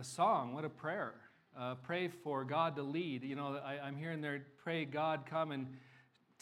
[0.00, 1.12] a song, what a prayer.
[1.58, 3.22] Uh, pray for God to lead.
[3.22, 5.66] You know, I, I'm hearing there, pray God come and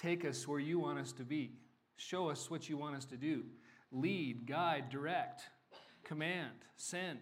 [0.01, 1.51] take us where you want us to be.
[1.97, 3.43] Show us what you want us to do.
[3.91, 5.43] Lead, guide, direct,
[6.05, 7.19] command, send,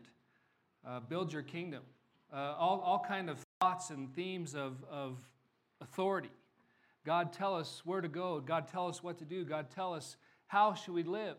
[0.87, 1.83] uh, build your kingdom.
[2.31, 5.19] Uh, all, all kind of thoughts and themes of, of
[5.81, 6.29] authority.
[7.07, 8.41] God tell us where to go.
[8.41, 9.43] God tell us what to do.
[9.43, 10.19] God tell us
[10.49, 11.37] how should we live.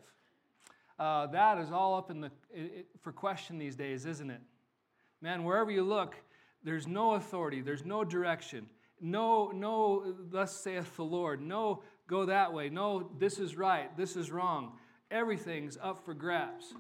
[0.97, 4.41] Uh, that is all up in the it, for question these days, isn't it?
[5.21, 6.15] Man, wherever you look,
[6.63, 7.61] there's no authority.
[7.61, 8.67] There's no direction.
[8.99, 11.41] No, no, thus saith the Lord.
[11.41, 12.69] No, go that way.
[12.69, 13.95] No, this is right.
[13.95, 14.73] This is wrong.
[15.11, 16.73] Everything's up for grabs.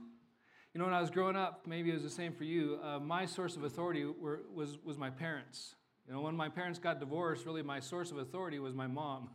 [0.73, 2.79] You know, when I was growing up, maybe it was the same for you.
[2.83, 5.75] Uh, my source of authority were, was was my parents.
[6.07, 9.29] You know, when my parents got divorced, really my source of authority was my mom.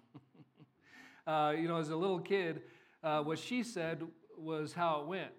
[1.27, 2.63] uh, you know, as a little kid,
[3.03, 4.03] uh, what she said
[4.39, 5.33] was how it went.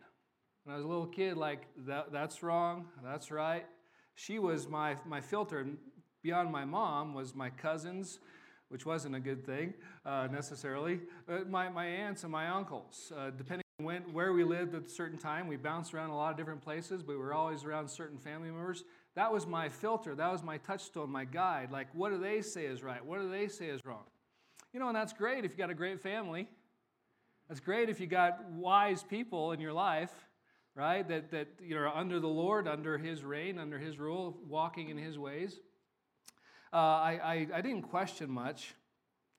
[0.64, 3.66] When I was a little kid, like, that, that's wrong, that's right.
[4.16, 5.68] She was my, my filter.
[6.22, 8.20] Beyond my mom was my cousins,
[8.70, 9.74] which wasn't a good thing
[10.06, 13.12] uh, necessarily, but my, my aunts and my uncles.
[13.14, 16.16] Uh, depending on when, where we lived at a certain time, we bounced around a
[16.16, 18.86] lot of different places, but we were always around certain family members.
[19.16, 20.16] That was my filter.
[20.16, 21.72] That was my touchstone, my guide.
[21.72, 23.06] Like, what do they say is right?
[23.06, 24.06] What do they say is wrong?
[24.72, 26.48] You know, and that's great if you got a great family.
[27.50, 30.12] That's great if you got wise people in your life,
[30.76, 31.08] right?
[31.08, 35.18] That, that you're under the Lord, under His reign, under His rule, walking in His
[35.18, 35.60] ways.
[36.72, 38.74] Uh, I, I, I, didn't question much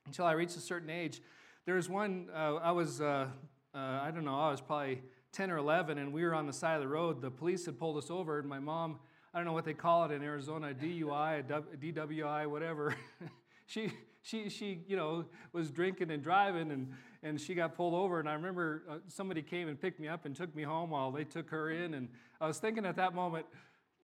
[0.07, 1.21] until I reached a certain age.
[1.67, 3.27] There was one, uh, I was, uh,
[3.75, 6.53] uh I don't know, I was probably 10 or 11, and we were on the
[6.53, 7.21] side of the road.
[7.21, 9.01] The police had pulled us over, and my mom
[9.35, 11.45] I don't know what they call it in Arizona, DUI,
[11.81, 12.95] DWI, whatever.
[13.67, 13.93] she,
[14.25, 16.91] she, she, you know, was drinking and driving, and,
[17.23, 18.21] and she got pulled over.
[18.21, 21.13] And I remember uh, somebody came and picked me up and took me home while
[21.13, 21.93] they took her in.
[21.93, 22.09] And
[22.41, 23.45] I was thinking at that moment,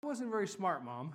[0.02, 1.14] I wasn't very smart, Mom.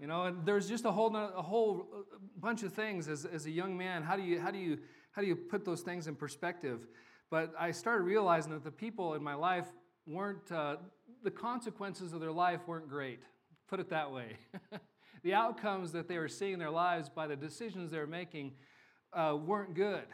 [0.00, 3.46] You know, and there's just a whole, a whole uh, bunch of things as, as
[3.46, 4.04] a young man.
[4.04, 4.78] How do, you, how, do you,
[5.10, 6.86] how do you put those things in perspective?
[7.30, 9.66] But I started realizing that the people in my life
[10.06, 10.76] weren't, uh,
[11.24, 13.18] the consequences of their life weren't great,
[13.66, 14.36] put it that way.
[15.28, 18.50] the outcomes that they were seeing in their lives by the decisions they were making
[19.12, 20.06] uh, weren't good.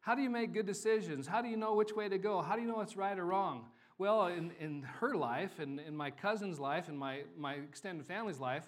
[0.00, 1.26] How do you make good decisions?
[1.26, 2.40] How do you know which way to go?
[2.40, 3.66] How do you know what's right or wrong?
[3.98, 8.40] Well, in, in her life, and in my cousin's life, and my, my extended family's
[8.40, 8.66] life,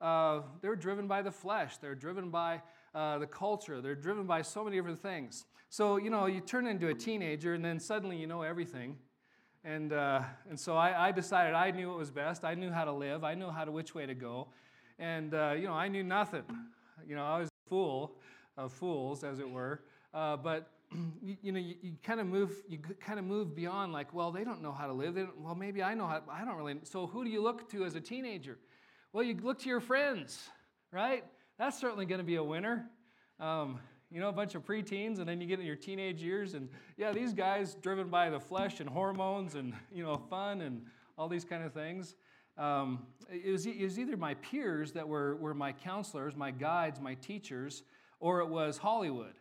[0.00, 1.76] uh, they're driven by the flesh.
[1.76, 2.62] They're driven by
[2.94, 3.82] uh, the culture.
[3.82, 5.44] They're driven by so many different things.
[5.68, 8.96] So, you know, you turn into a teenager, and then suddenly you know everything.
[9.64, 12.42] And, uh, and so I, I, decided I knew what was best.
[12.42, 13.22] I knew how to live.
[13.22, 14.48] I knew how to which way to go.
[15.00, 16.44] And, uh, you know, I knew nothing.
[17.08, 18.18] You know, I was a fool
[18.58, 19.80] of fools, as it were.
[20.12, 20.70] Uh, but,
[21.22, 24.30] you, you, know, you, you kind of move, you kind of move beyond like, well,
[24.30, 25.16] they don't know how to live.
[25.38, 26.76] well, maybe I know how, I don't really.
[26.82, 28.58] So who do you look to as a teenager?
[29.14, 30.50] Well, you look to your friends,
[30.92, 31.24] right?
[31.58, 32.90] That's certainly going to be a winner.
[33.40, 33.80] Um,
[34.10, 36.68] you know, a bunch of preteens, and then you get in your teenage years, and
[36.98, 40.82] yeah, these guys driven by the flesh and hormones and, you know, fun and
[41.16, 42.16] all these kind of things.
[42.60, 47.00] Um, it, was, it was either my peers that were, were my counselors, my guides,
[47.00, 47.82] my teachers,
[48.20, 49.34] or it was Hollywood,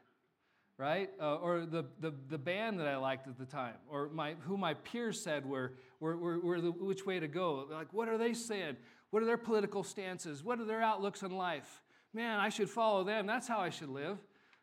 [0.78, 1.10] right?
[1.22, 4.58] Uh, or the, the, the band that I liked at the time, or my, who
[4.58, 7.68] my peers said were, were, were, were the, which way to go.
[7.70, 8.78] Like, what are they saying?
[9.12, 10.44] What are their political stances?
[10.44, 11.84] What are their outlooks on life?
[12.14, 13.28] Man, I should follow them.
[13.28, 14.18] That's how I should live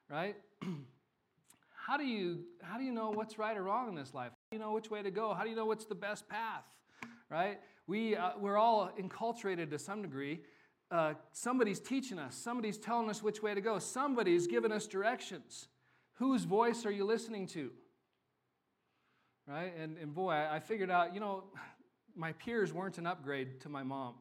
[0.08, 0.36] right?
[1.86, 4.30] how, do you, how do you know what's right or wrong in this life?
[4.30, 5.34] How do you know which way to go?
[5.34, 6.64] How do you know what's the best path,
[7.30, 7.58] right?
[7.86, 10.40] We, uh, we're all enculturated to some degree.
[10.90, 15.68] Uh, somebody's teaching us, somebody's telling us which way to go, somebody's giving us directions.
[16.14, 17.70] Whose voice are you listening to?
[19.46, 19.72] Right?
[19.80, 21.44] And, and boy, I, I figured out, you know,
[22.14, 24.14] my peers weren't an upgrade to my mom.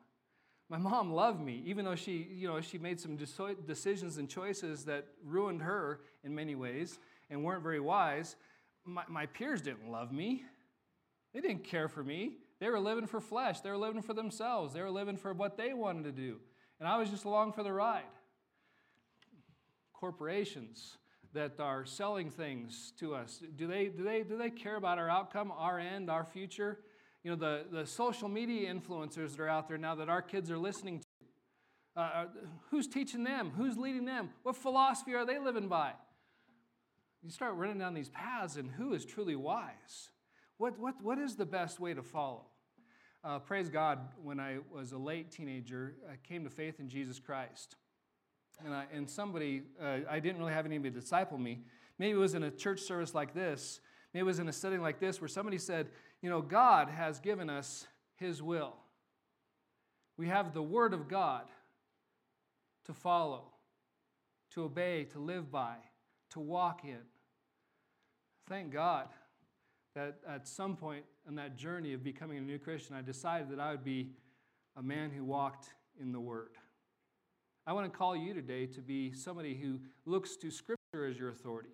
[0.69, 4.83] My mom loved me, even though she, you know, she made some decisions and choices
[4.85, 6.97] that ruined her in many ways
[7.29, 8.35] and weren't very wise.
[8.83, 10.43] My, my peers didn't love me.
[11.33, 12.37] They didn't care for me.
[12.59, 13.59] They were living for flesh.
[13.59, 14.73] They were living for themselves.
[14.73, 16.37] They were living for what they wanted to do.
[16.79, 18.03] And I was just along for the ride.
[19.93, 20.97] Corporations
[21.33, 25.09] that are selling things to us, do they, do they, do they care about our
[25.09, 26.79] outcome, our end, our future?
[27.25, 30.51] you know, the, the social media influencers that are out there now that our kids
[30.51, 31.05] are listening to.
[31.97, 32.25] Uh, uh,
[32.69, 33.51] who's teaching them?
[33.57, 34.29] Who's leading them?
[34.43, 35.93] What philosophy are they living by?
[37.23, 40.11] You start running down these paths, and who is truly wise?
[40.57, 42.45] What, what, what is the best way to follow?
[43.23, 47.19] Uh, praise God, when I was a late teenager, I came to faith in Jesus
[47.19, 47.75] Christ.
[48.63, 51.63] And, I, and somebody, uh, I didn't really have anybody disciple me.
[51.99, 53.81] Maybe it was in a church service like this,
[54.15, 55.89] Maybe it was in a setting like this where somebody said,
[56.21, 57.85] You know, God has given us
[58.15, 58.77] His will.
[60.15, 61.41] We have the Word of God
[62.85, 63.49] to follow,
[64.51, 65.75] to obey, to live by,
[66.29, 67.01] to walk in.
[68.47, 69.07] Thank God
[69.95, 73.59] that at some point in that journey of becoming a new Christian, I decided that
[73.59, 74.11] I would be
[74.75, 75.69] a man who walked
[75.99, 76.51] in the Word.
[77.65, 81.29] I want to call you today to be somebody who looks to Scripture as your
[81.29, 81.69] authority,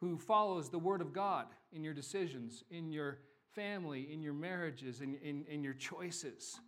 [0.00, 3.18] who follows the Word of God in your decisions, in your
[3.54, 6.60] family, in your marriages, in, in, in your choices.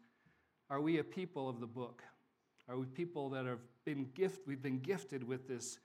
[0.69, 2.03] Are we a people of the book?
[2.69, 5.79] Are we people that have been gift, we've been gifted with this,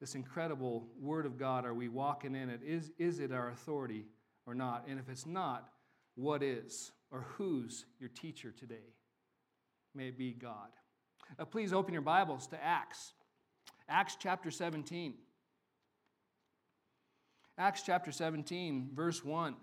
[0.00, 1.64] this incredible Word of God?
[1.64, 2.60] Are we walking in it?
[2.66, 4.06] Is, is it our authority
[4.46, 4.86] or not?
[4.88, 5.68] And if it's not,
[6.14, 8.94] what is or who's your teacher today?
[9.94, 10.68] May it be God.
[11.38, 13.12] Uh, please open your Bibles to Acts.
[13.88, 15.14] Acts chapter 17.
[17.58, 19.56] Acts chapter 17, verse 1.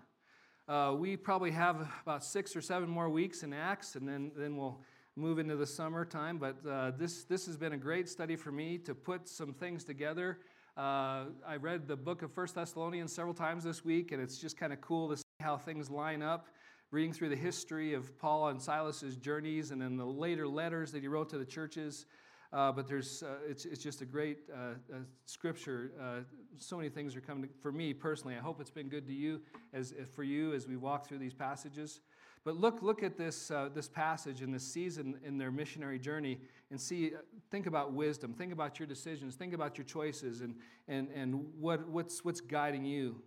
[0.66, 4.56] Uh, we probably have about six or seven more weeks in Acts, and then, then
[4.56, 4.80] we'll
[5.14, 6.38] move into the summertime.
[6.38, 9.84] But uh, this, this has been a great study for me to put some things
[9.84, 10.38] together.
[10.76, 14.56] Uh, I read the book of First Thessalonians several times this week, and it's just
[14.56, 16.48] kind of cool to see how things line up
[16.90, 21.00] reading through the history of Paul and Silas's journeys and then the later letters that
[21.00, 22.06] he wrote to the churches.
[22.52, 25.92] Uh, but there's, uh, it's, it's just a great uh, uh scripture.
[26.00, 26.20] Uh,
[26.58, 28.34] so many things are coming to, for me personally.
[28.34, 29.42] I hope it's been good to you
[29.72, 32.00] as for you as we walk through these passages.
[32.44, 36.38] But look, look at this, uh, this passage and this season in their missionary journey
[36.70, 37.12] and see,
[37.50, 40.54] think about wisdom, think about your decisions, think about your choices, and,
[40.86, 43.22] and, and what, what's, what's guiding you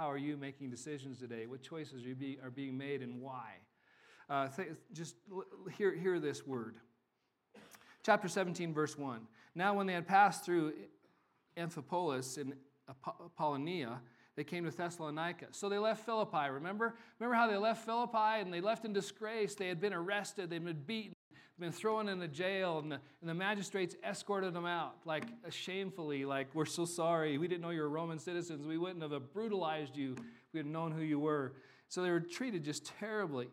[0.00, 1.46] how are you making decisions today?
[1.46, 3.50] What choices are, be, are being made and why?
[4.30, 5.16] Uh, th- just
[5.76, 6.76] hear, hear this word.
[8.02, 9.20] Chapter 17, verse 1.
[9.54, 10.72] Now, when they had passed through
[11.58, 12.54] Amphipolis and
[12.88, 14.00] Apollonia,
[14.40, 15.48] they came to Thessalonica.
[15.50, 16.94] So they left Philippi, remember?
[17.18, 19.54] Remember how they left Philippi and they left in disgrace?
[19.54, 21.12] They had been arrested, they'd been beaten,
[21.58, 26.46] been thrown into jail, and the, and the magistrates escorted them out, like shamefully, like,
[26.54, 27.36] we're so sorry.
[27.36, 28.66] We didn't know you were Roman citizens.
[28.66, 31.52] We wouldn't have brutalized you if we had known who you were.
[31.90, 33.48] So they were treated just terribly.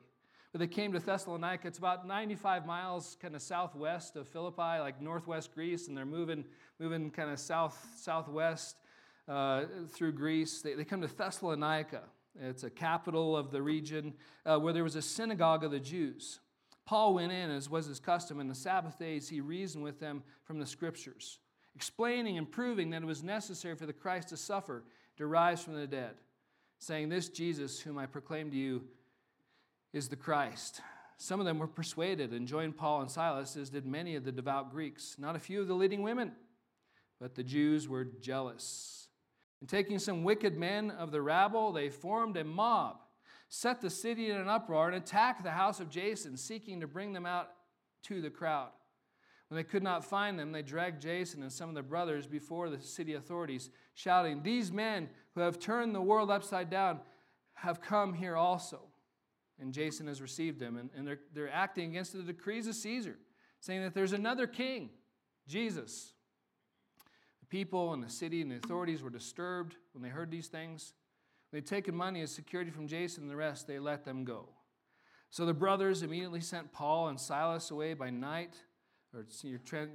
[0.54, 1.68] But they came to Thessalonica.
[1.68, 6.46] It's about 95 miles kind of southwest of Philippi, like northwest Greece, and they're moving,
[6.80, 8.78] moving kind of south, southwest
[9.28, 10.62] uh, through Greece.
[10.62, 12.04] They, they come to Thessalonica.
[12.40, 14.14] It's a capital of the region
[14.46, 16.40] uh, where there was a synagogue of the Jews.
[16.86, 20.24] Paul went in, as was his custom, in the Sabbath days he reasoned with them
[20.44, 21.40] from the Scriptures,
[21.76, 24.84] explaining and proving that it was necessary for the Christ to suffer,
[25.18, 26.16] to rise from the dead,
[26.80, 28.84] saying, This Jesus, whom I proclaim to you,
[29.92, 30.82] is the Christ.
[31.18, 34.32] Some of them were persuaded and joined Paul and Silas, as did many of the
[34.32, 36.32] devout Greeks, not a few of the leading women.
[37.20, 39.07] But the Jews were jealous.
[39.60, 42.98] And taking some wicked men of the rabble, they formed a mob
[43.50, 47.14] set the city in an uproar, and attacked the house of Jason, seeking to bring
[47.14, 47.50] them out
[48.04, 48.70] to the crowd.
[49.48, 52.70] When they could not find them, they dragged Jason and some of the brothers before
[52.70, 57.00] the city authorities, shouting, These men who have turned the world upside down
[57.54, 58.82] have come here also.
[59.60, 63.18] And Jason has received them, and, and they're, they're acting against the decrees of Caesar,
[63.62, 64.90] saying that there's another king,
[65.48, 66.12] Jesus.
[67.50, 70.94] People and the city and the authorities were disturbed when they heard these things.
[71.52, 74.50] They'd taken money as security from Jason and the rest, they let them go.
[75.30, 78.56] So the brothers immediately sent Paul and Silas away by night,
[79.14, 79.26] or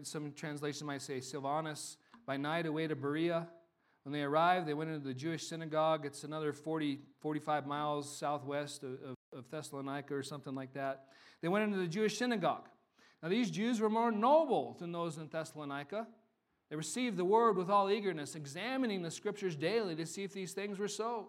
[0.02, 3.48] some translations might say Silvanus, by night away to Berea.
[4.04, 6.04] When they arrived, they went into the Jewish synagogue.
[6.04, 11.06] It's another 40, 45 miles southwest of, of Thessalonica or something like that.
[11.40, 12.68] They went into the Jewish synagogue.
[13.22, 16.08] Now, these Jews were more noble than those in Thessalonica.
[16.72, 20.54] They received the word with all eagerness, examining the scriptures daily to see if these
[20.54, 21.28] things were so.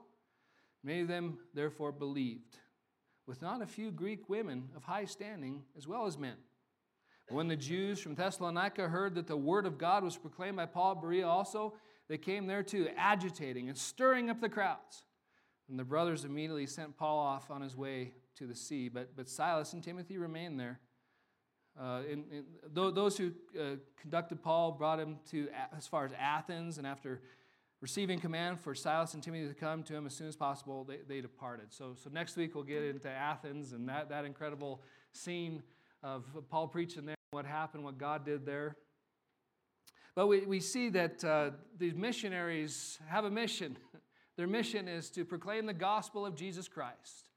[0.86, 2.60] Many of them therefore believed,
[3.28, 6.38] with not a few Greek women of high standing as well as men.
[7.28, 10.96] When the Jews from Thessalonica heard that the word of God was proclaimed by Paul
[10.96, 11.74] Berea also,
[12.08, 15.04] they came there too, agitating and stirring up the crowds.
[15.68, 19.28] And the brothers immediately sent Paul off on his way to the sea, but, but
[19.28, 20.80] Silas and Timothy remained there.
[21.80, 26.78] Uh, in, in, those who uh, conducted Paul brought him to as far as Athens,
[26.78, 27.22] and after
[27.82, 31.00] receiving command for Silas and Timothy to come to him as soon as possible, they,
[31.08, 31.74] they departed.
[31.74, 35.64] So, so next week we'll get into Athens and that, that incredible scene
[36.02, 38.78] of Paul preaching there, what happened, what God did there.
[40.16, 43.78] But we, we see that uh, these missionaries have a mission.
[44.38, 47.30] Their mission is to proclaim the gospel of Jesus Christ.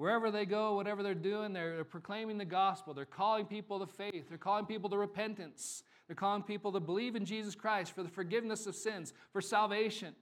[0.00, 2.94] Wherever they go, whatever they're doing, they're, they're proclaiming the gospel.
[2.94, 4.30] They're calling people to faith.
[4.30, 5.82] They're calling people to repentance.
[6.06, 10.14] They're calling people to believe in Jesus Christ for the forgiveness of sins, for salvation.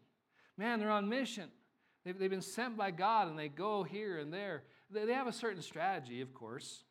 [0.56, 1.48] Man, they're on mission.
[2.04, 4.64] They've, they've been sent by God and they go here and there.
[4.90, 6.82] They, they have a certain strategy, of course.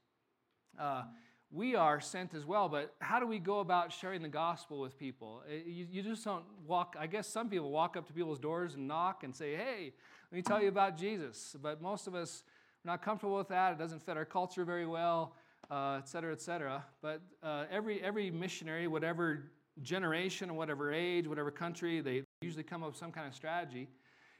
[0.79, 1.03] Uh,
[1.51, 4.97] we are sent as well, but how do we go about sharing the gospel with
[4.97, 5.43] people?
[5.45, 8.75] Uh, you, you, just don't walk, I guess some people walk up to people's doors
[8.75, 9.91] and knock and say, hey,
[10.31, 11.53] let me tell you about Jesus.
[11.61, 12.43] But most of us
[12.87, 13.73] not comfortable with that.
[13.73, 15.35] It doesn't fit our culture very well,
[15.69, 16.83] uh, et cetera, et cetera.
[17.01, 19.51] But uh, every, every missionary, whatever
[19.81, 23.89] generation, whatever age, whatever country, they usually come up with some kind of strategy.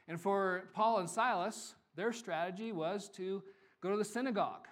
[0.08, 3.42] And for Paul and Silas, their strategy was to
[3.82, 4.66] go to the synagogue,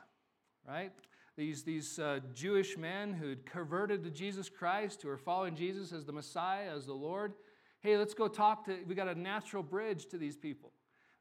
[0.67, 0.91] right?
[1.37, 6.05] these, these uh, Jewish men who'd converted to Jesus Christ, who are following Jesus as
[6.05, 7.35] the Messiah, as the Lord.
[7.81, 10.73] Hey, let's go talk to, we got a natural bridge to these people.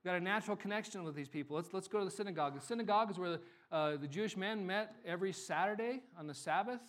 [0.05, 1.55] We got a natural connection with these people.
[1.55, 2.53] Let's, let's go to the synagogue.
[2.53, 3.39] The synagogue is where the,
[3.71, 6.79] uh, the Jewish men met every Saturday on the Sabbath.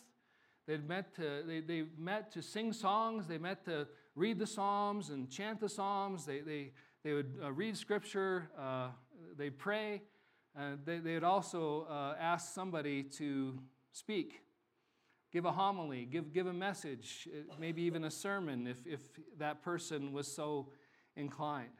[0.67, 3.27] They'd met to, they, they met to sing songs.
[3.27, 6.27] They met to read the Psalms and chant the Psalms.
[6.27, 6.73] They, they,
[7.05, 8.51] they would uh, read Scripture.
[8.61, 8.89] Uh,
[9.39, 10.03] they pray.
[10.55, 13.59] Uh, they, they would also uh, ask somebody to
[13.93, 14.43] speak,
[15.33, 19.01] give a homily, give, give a message, uh, maybe even a sermon if, if
[19.39, 20.69] that person was so
[21.17, 21.71] inclined.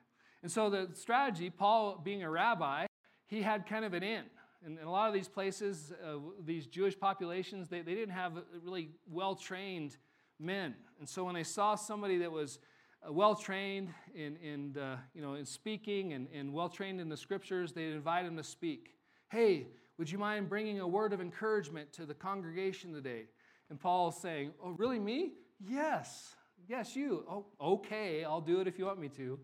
[0.43, 2.87] And so the strategy, Paul being a rabbi,
[3.27, 4.25] he had kind of an in.
[4.65, 8.33] And in a lot of these places, uh, these Jewish populations, they, they didn't have
[8.65, 9.97] really well trained
[10.39, 10.75] men.
[10.99, 12.59] And so when they saw somebody that was
[13.07, 17.09] uh, well trained in, in, uh, you know, in speaking and, and well trained in
[17.09, 18.95] the scriptures, they'd invite him to speak.
[19.29, 23.25] Hey, would you mind bringing a word of encouragement to the congregation today?
[23.71, 25.33] And Paul's saying, Oh, really, me?
[25.61, 26.35] Yes.
[26.69, 27.25] Yes, you.
[27.31, 29.39] Oh, okay, I'll do it if you want me to.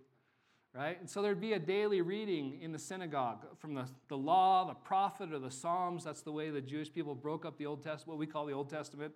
[0.75, 0.99] Right?
[0.99, 4.75] And so there'd be a daily reading in the synagogue from the, the law, the
[4.75, 6.03] prophet, or the Psalms.
[6.03, 8.55] That's the way the Jewish people broke up the Old Testament, what we call the
[8.55, 9.13] Old Testament.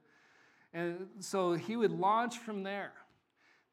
[0.75, 2.93] And so he would launch from there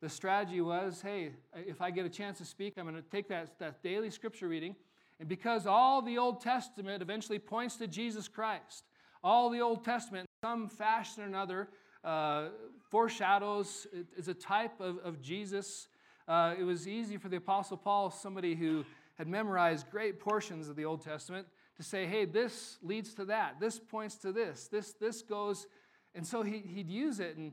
[0.03, 3.29] the strategy was hey, if I get a chance to speak, I'm going to take
[3.29, 4.75] that, that daily scripture reading.
[5.21, 8.83] And because all the Old Testament eventually points to Jesus Christ,
[9.23, 11.69] all the Old Testament, some fashion or another,
[12.03, 12.47] uh,
[12.91, 13.87] foreshadows,
[14.17, 15.87] is a type of, of Jesus.
[16.27, 18.85] Uh, it was easy for the Apostle Paul, somebody who
[19.17, 23.59] had memorized great portions of the Old Testament, to say, hey, this leads to that.
[23.59, 24.67] This points to this.
[24.67, 25.67] This, this goes.
[26.15, 27.35] And so he, he'd use it.
[27.35, 27.51] And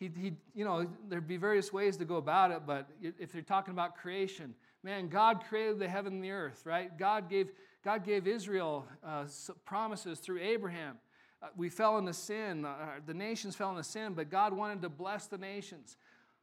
[0.00, 3.42] he, he, you know, there'd be various ways to go about it, but if you're
[3.42, 6.96] talking about creation, man, God created the heaven and the earth, right?
[6.98, 7.50] God gave,
[7.84, 9.26] God gave Israel uh,
[9.66, 10.96] promises through Abraham.
[11.42, 14.88] Uh, we fell into sin, uh, the nations fell into sin, but God wanted to
[14.88, 15.98] bless the nations.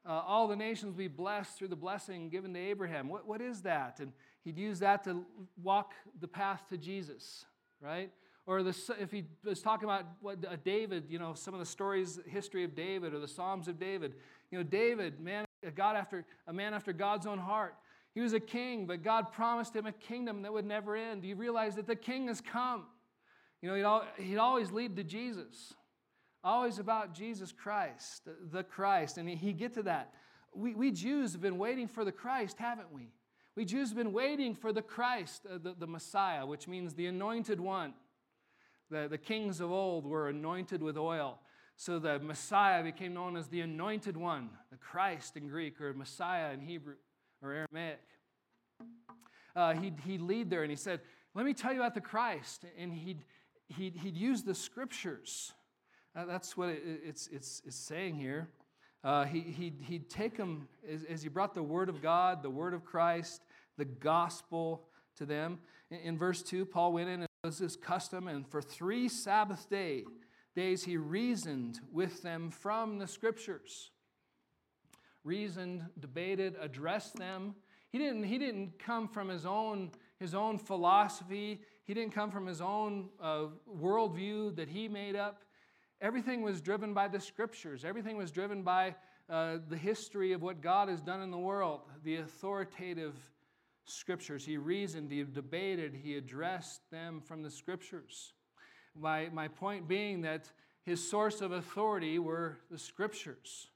[0.07, 3.09] Uh, all the nations be blessed through the blessing given to Abraham.
[3.09, 3.99] What, what is that?
[3.99, 4.13] And
[4.45, 5.25] he'd use that to
[5.61, 7.45] walk the path to Jesus,
[7.81, 8.09] right?
[8.47, 11.65] or the, if he was talking about what uh, David, you know, some of the
[11.65, 14.13] stories, history of David, or the Psalms of David.
[14.49, 17.75] You know, David, man, a God after a man after God's own heart.
[18.15, 21.21] He was a king, but God promised him a kingdom that would never end.
[21.21, 22.85] Do you realize that the king has come?
[23.61, 25.73] You know, he'd, al- he'd always lead to Jesus,
[26.43, 29.17] always about Jesus Christ, the, Christ.
[29.17, 30.13] And he get to that.
[30.53, 33.09] We, we Jews have been waiting for the Christ, haven't we?
[33.55, 37.07] We Jews have been waiting for the Christ, uh, the, the Messiah, which means the
[37.07, 37.93] anointed one.
[38.89, 41.39] The, the kings of old were anointed with oil.
[41.75, 46.51] So the Messiah became known as the anointed one, the Christ in Greek, or Messiah
[46.53, 46.95] in Hebrew
[47.41, 47.99] or Aramaic.
[49.55, 51.01] Uh, he'd, he'd lead there and he said,
[51.35, 52.65] Let me tell you about the Christ.
[52.77, 53.23] And he'd,
[53.67, 55.53] he'd, he'd use the scriptures.
[56.25, 58.49] That's what it's, it's, it's saying here.
[59.03, 62.49] Uh, he, he'd, he'd take them as, as, he brought the Word of God, the
[62.49, 63.43] Word of Christ,
[63.77, 65.59] the gospel to them.
[65.91, 70.03] In, in verse 2, Paul went in was his custom, and for three Sabbath day,
[70.55, 73.91] days he reasoned with them from the scriptures.
[75.23, 77.55] Reasoned, debated, addressed them.
[77.89, 82.47] He didn't, he didn't come from his own, his own philosophy, he didn't come from
[82.47, 83.45] his own uh,
[83.79, 85.43] worldview that he made up.
[86.01, 88.95] Everything was driven by the scriptures, everything was driven by
[89.29, 93.15] uh, the history of what God has done in the world, the authoritative
[93.85, 94.45] scriptures.
[94.45, 98.33] He reasoned, he debated, he addressed them from the scriptures.
[98.95, 100.51] My, my point being that
[100.83, 103.67] his source of authority were the scriptures.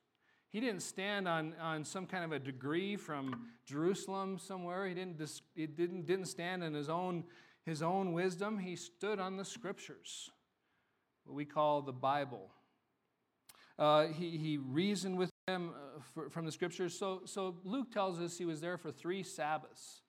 [0.50, 4.86] He didn't stand on, on some kind of a degree from Jerusalem somewhere.
[4.86, 5.22] He didn't,
[5.56, 7.24] he didn't, didn't stand in his own,
[7.66, 8.60] his own wisdom.
[8.60, 10.30] He stood on the scriptures,
[11.26, 12.50] what we call the Bible.
[13.80, 15.72] Uh, he, he reasoned with them
[16.18, 16.98] uh, from the scriptures.
[16.98, 20.02] So, so Luke tells us he was there for three Sabbaths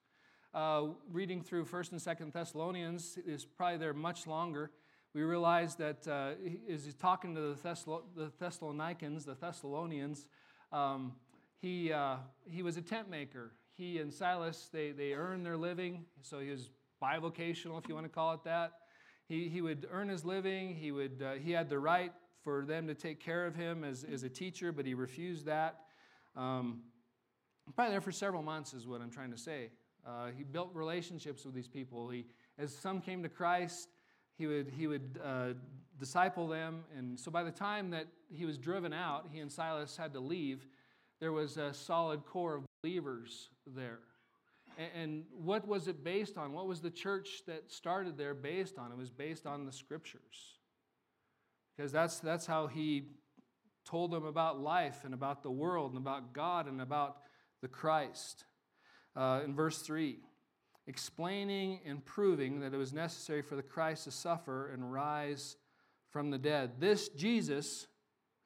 [0.53, 4.71] uh, reading through 1st and 2nd Thessalonians is probably there much longer.
[5.13, 6.31] We realize that uh,
[6.71, 10.27] as he's talking to the, Thessal- the Thessalonians, the Thessalonians,
[10.71, 11.13] um,
[11.59, 12.17] he, uh,
[12.49, 13.53] he was a tent maker.
[13.75, 16.69] He and Silas, they, they earned their living, so he was
[17.01, 18.73] bivocational, if you want to call it that.
[19.27, 20.75] He, he would earn his living.
[20.75, 22.11] He, would, uh, he had the right
[22.43, 25.81] for them to take care of him as, as a teacher, but he refused that.
[26.35, 26.81] Um,
[27.75, 29.69] probably there for several months, is what I'm trying to say.
[30.05, 32.09] Uh, he built relationships with these people.
[32.09, 32.25] He,
[32.57, 33.87] as some came to Christ,
[34.37, 35.53] he would, he would uh,
[35.99, 36.83] disciple them.
[36.97, 40.19] And so by the time that he was driven out, he and Silas had to
[40.19, 40.67] leave,
[41.19, 43.99] there was a solid core of believers there.
[44.95, 46.53] And, what was it based on?
[46.53, 48.91] What was the church that started there based on?
[48.91, 50.57] It was based on the scriptures.
[51.75, 53.07] Because that's, that's how he
[53.85, 57.17] told them about life and about the world and about God and about
[57.61, 58.45] the Christ.
[59.15, 60.17] Uh, in verse 3,
[60.87, 65.55] explaining and proving that it was necessary for the Christ to suffer and rise
[66.11, 66.71] from the dead.
[66.79, 67.87] This Jesus,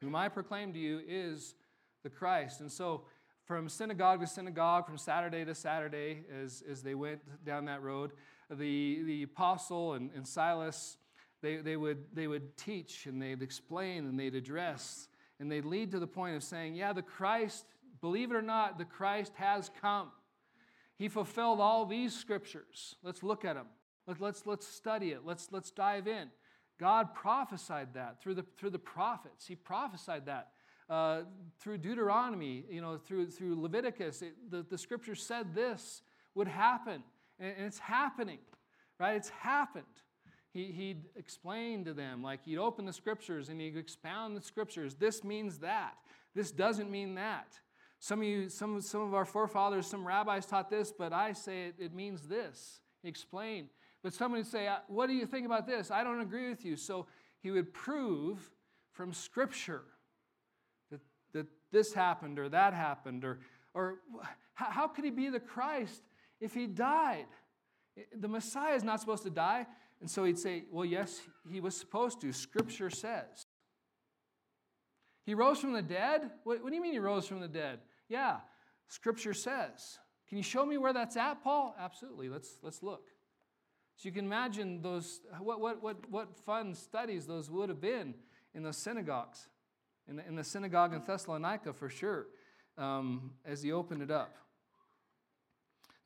[0.01, 1.55] whom I proclaim to you, is
[2.03, 2.61] the Christ.
[2.61, 3.03] And so,
[3.47, 8.11] from synagogue to synagogue, from Saturday to Saturday, as, as they went down that road,
[8.51, 10.97] the, the apostle and, and Silas,
[11.41, 15.07] they, they, would, they would teach and they'd explain and they'd address
[15.39, 17.65] and they'd lead to the point of saying, Yeah, the Christ,
[18.01, 20.11] believe it or not, the Christ has come.
[20.97, 22.95] He fulfilled all these scriptures.
[23.01, 23.67] Let's look at them.
[24.07, 25.21] Let, let's, let's study it.
[25.25, 26.29] Let's, let's dive in.
[26.79, 29.47] God prophesied that through the, through the prophets.
[29.47, 30.49] He prophesied that
[30.89, 31.21] uh,
[31.59, 34.21] through Deuteronomy, you know, through, through Leviticus.
[34.21, 36.01] It, the, the scripture said this
[36.35, 37.03] would happen,
[37.39, 38.39] and, and it's happening,
[38.99, 39.15] right?
[39.15, 39.85] It's happened.
[40.53, 44.95] He, he'd explain to them, like he'd open the scriptures and he'd expound the scriptures.
[44.95, 45.95] This means that.
[46.33, 47.59] This doesn't mean that.
[47.99, 51.65] Some of you, some, some of our forefathers, some rabbis taught this, but I say
[51.65, 52.79] it, it means this.
[53.03, 53.69] Explain.
[54.03, 55.91] But someone would say, uh, What do you think about this?
[55.91, 56.75] I don't agree with you.
[56.75, 57.07] So
[57.39, 58.49] he would prove
[58.91, 59.83] from Scripture
[61.71, 63.39] this happened or that happened, or,
[63.73, 63.99] or
[64.53, 66.01] how could he be the Christ
[66.39, 67.27] if he died?
[68.15, 69.65] The Messiah is not supposed to die.
[69.99, 72.31] And so he'd say, Well, yes, he was supposed to.
[72.31, 73.45] Scripture says.
[75.25, 76.29] He rose from the dead?
[76.43, 77.79] What, what, do you mean he rose from the dead?
[78.07, 78.37] Yeah,
[78.87, 79.99] Scripture says.
[80.29, 81.75] Can you show me where that's at, Paul?
[81.79, 82.29] Absolutely.
[82.29, 83.09] Let's, let's look.
[83.97, 88.13] So you can imagine those, what, what, what, what fun studies those would have been
[88.53, 89.47] in those synagogues,
[90.09, 92.27] in the, in the synagogue in Thessalonica for sure,
[92.77, 94.35] um, as he opened it up.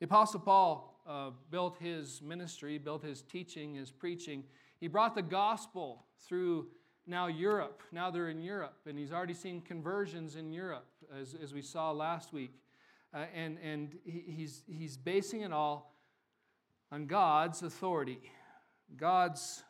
[0.00, 4.44] The Apostle Paul uh, built his ministry, built his teaching, his preaching.
[4.80, 6.66] He brought the gospel through
[7.06, 7.82] now Europe.
[7.92, 10.86] Now they're in Europe, and he's already seen conversions in Europe,
[11.16, 12.52] as, as we saw last week.
[13.14, 15.94] Uh, and and he, he's, he's basing it all
[16.90, 18.20] on God's authority,
[18.96, 19.62] God's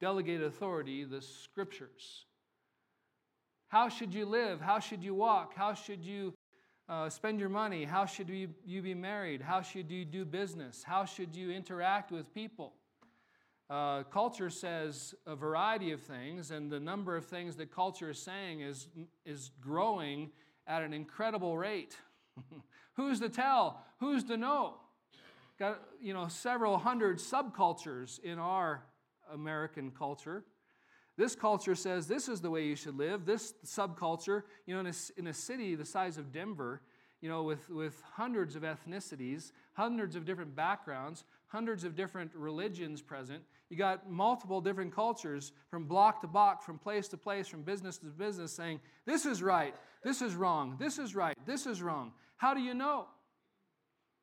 [0.00, 2.26] delegated authority, the scriptures.
[3.68, 4.60] How should you live?
[4.60, 5.54] How should you walk?
[5.56, 6.34] How should you
[6.88, 7.84] uh, spend your money?
[7.84, 9.42] How should you, you be married?
[9.42, 10.84] How should you do business?
[10.84, 12.74] How should you interact with people?
[13.68, 18.18] Uh, culture says a variety of things, and the number of things that culture is
[18.20, 18.86] saying is,
[19.24, 20.30] is growing
[20.68, 21.96] at an incredible rate.
[22.94, 23.82] Who's to tell?
[23.98, 24.74] Who's to know?
[25.58, 28.84] Got you know several hundred subcultures in our
[29.32, 30.44] American culture.
[31.16, 33.24] This culture says this is the way you should live.
[33.24, 36.82] This subculture, you know, in a, in a city the size of Denver,
[37.22, 43.00] you know, with, with hundreds of ethnicities, hundreds of different backgrounds, hundreds of different religions
[43.00, 47.62] present, you got multiple different cultures from block to block, from place to place, from
[47.62, 49.74] business to business saying, this is right,
[50.04, 52.12] this is wrong, this is right, this is wrong.
[52.36, 53.06] How do you know?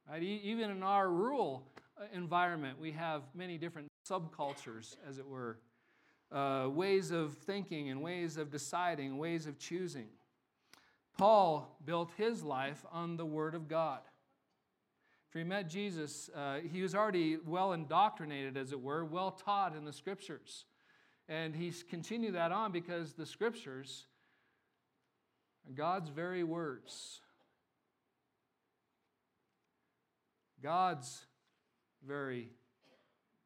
[0.10, 0.22] Right?
[0.22, 1.68] Even in our rural
[2.00, 5.60] uh, environment, we have many different subcultures, as it were,
[6.34, 10.08] uh, ways of thinking and ways of deciding, ways of choosing.
[11.18, 14.00] Paul built his life on the Word of God.
[15.30, 19.76] For he met Jesus, uh, he was already well indoctrinated, as it were, well taught
[19.76, 20.66] in the scriptures.
[21.30, 24.06] And he's continued that on because the scriptures
[25.68, 27.22] are God's very words.
[30.62, 31.26] God's
[32.06, 32.50] very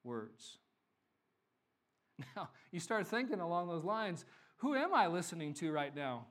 [0.03, 0.57] words.
[2.35, 4.25] Now, you start thinking along those lines
[4.57, 6.25] who am I listening to right now?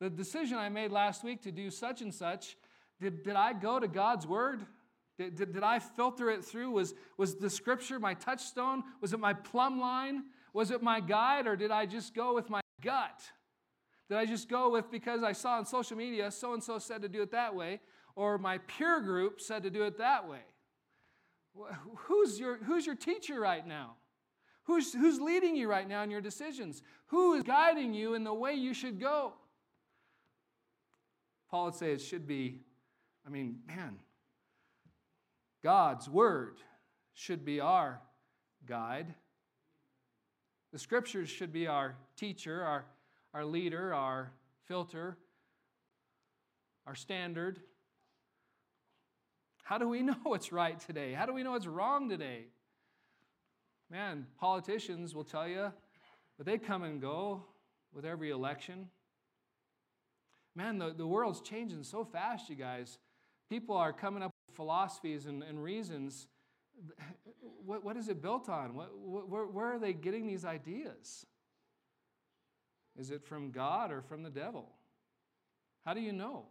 [0.00, 2.56] The decision I made last week to do such and such
[3.00, 4.66] did, did I go to God's word?
[5.16, 6.72] Did, did, did I filter it through?
[6.72, 8.82] Was, was the scripture my touchstone?
[9.00, 10.24] Was it my plumb line?
[10.52, 11.46] Was it my guide?
[11.46, 13.22] Or did I just go with my gut?
[14.08, 17.02] Did I just go with because I saw on social media so and so said
[17.02, 17.80] to do it that way,
[18.16, 20.42] or my peer group said to do it that way?
[22.08, 23.94] Who's your, who's your teacher right now?
[24.64, 26.82] Who's, who's leading you right now in your decisions?
[27.06, 29.34] Who is guiding you in the way you should go?
[31.50, 32.60] Paul would say it should be
[33.26, 33.98] I mean, man,
[35.62, 36.58] God's word
[37.14, 38.00] should be our
[38.66, 39.14] guide.
[40.72, 42.84] The scriptures should be our teacher, our,
[43.32, 44.32] our leader, our
[44.66, 45.16] filter,
[46.86, 47.60] our standard.
[49.62, 51.14] How do we know what's right today?
[51.14, 52.46] How do we know what's wrong today?
[53.94, 55.72] Man, politicians will tell you,
[56.36, 57.44] but they come and go
[57.94, 58.88] with every election.
[60.56, 62.98] Man, the, the world's changing so fast, you guys.
[63.48, 66.26] People are coming up with philosophies and, and reasons.
[67.64, 68.74] What, what is it built on?
[68.74, 71.24] What, where, where are they getting these ideas?
[72.98, 74.72] Is it from God or from the devil?
[75.84, 76.46] How do you know?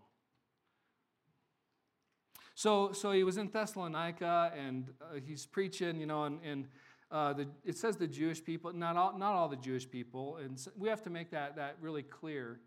[2.56, 6.68] So, so he was in Thessalonica and uh, he's preaching, you know, and, and
[7.14, 10.60] uh, the, it says the Jewish people, not all, not all the Jewish people, and
[10.76, 12.60] we have to make that, that really clear.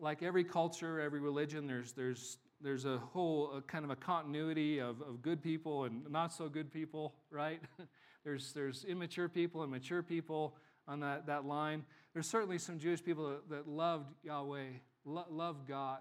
[0.00, 4.80] Like every culture, every religion, there's, there's, there's a whole a kind of a continuity
[4.80, 7.60] of, of good people and not so good people, right?
[8.24, 10.56] there's, there's immature people and mature people
[10.88, 11.84] on that, that line.
[12.14, 14.70] There's certainly some Jewish people that, that loved Yahweh,
[15.04, 15.98] lo- loved God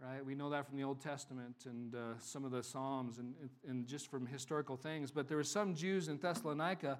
[0.00, 0.24] right?
[0.24, 3.34] We know that from the Old Testament and uh, some of the Psalms and,
[3.68, 5.10] and just from historical things.
[5.10, 6.98] But there were some Jews in Thessalonica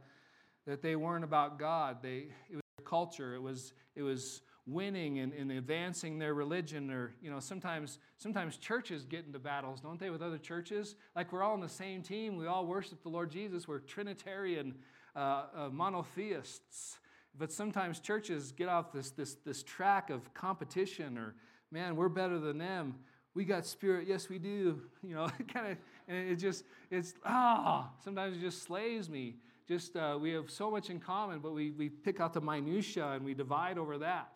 [0.66, 1.98] that they weren't about God.
[2.02, 3.34] They, it was their culture.
[3.34, 6.90] It was, it was winning and, and advancing their religion.
[6.90, 10.94] Or, you know, sometimes, sometimes churches get into battles, don't they, with other churches?
[11.16, 12.36] Like we're all on the same team.
[12.36, 13.66] We all worship the Lord Jesus.
[13.66, 14.74] We're Trinitarian
[15.16, 16.98] uh, uh, monotheists.
[17.38, 21.34] But sometimes churches get off this, this, this track of competition or
[21.70, 22.96] man, we're better than them.
[23.34, 24.06] We got spirit.
[24.08, 24.80] Yes, we do.
[25.02, 25.78] You know, kind of,
[26.08, 29.36] and it just, it's, ah, sometimes it just slays me.
[29.66, 33.12] Just, uh, we have so much in common, but we, we pick out the minutia
[33.12, 34.30] and we divide over that.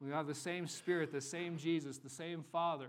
[0.00, 2.88] We have the same spirit, the same Jesus, the same Father.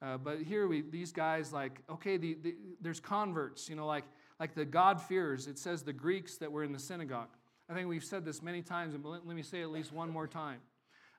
[0.00, 4.04] Uh, but here we, these guys, like, okay, the, the, there's converts, you know, like,
[4.40, 7.28] like the god fearers It says the Greeks that were in the synagogue.
[7.68, 10.10] I think we've said this many times, but let, let me say at least one
[10.10, 10.58] more time.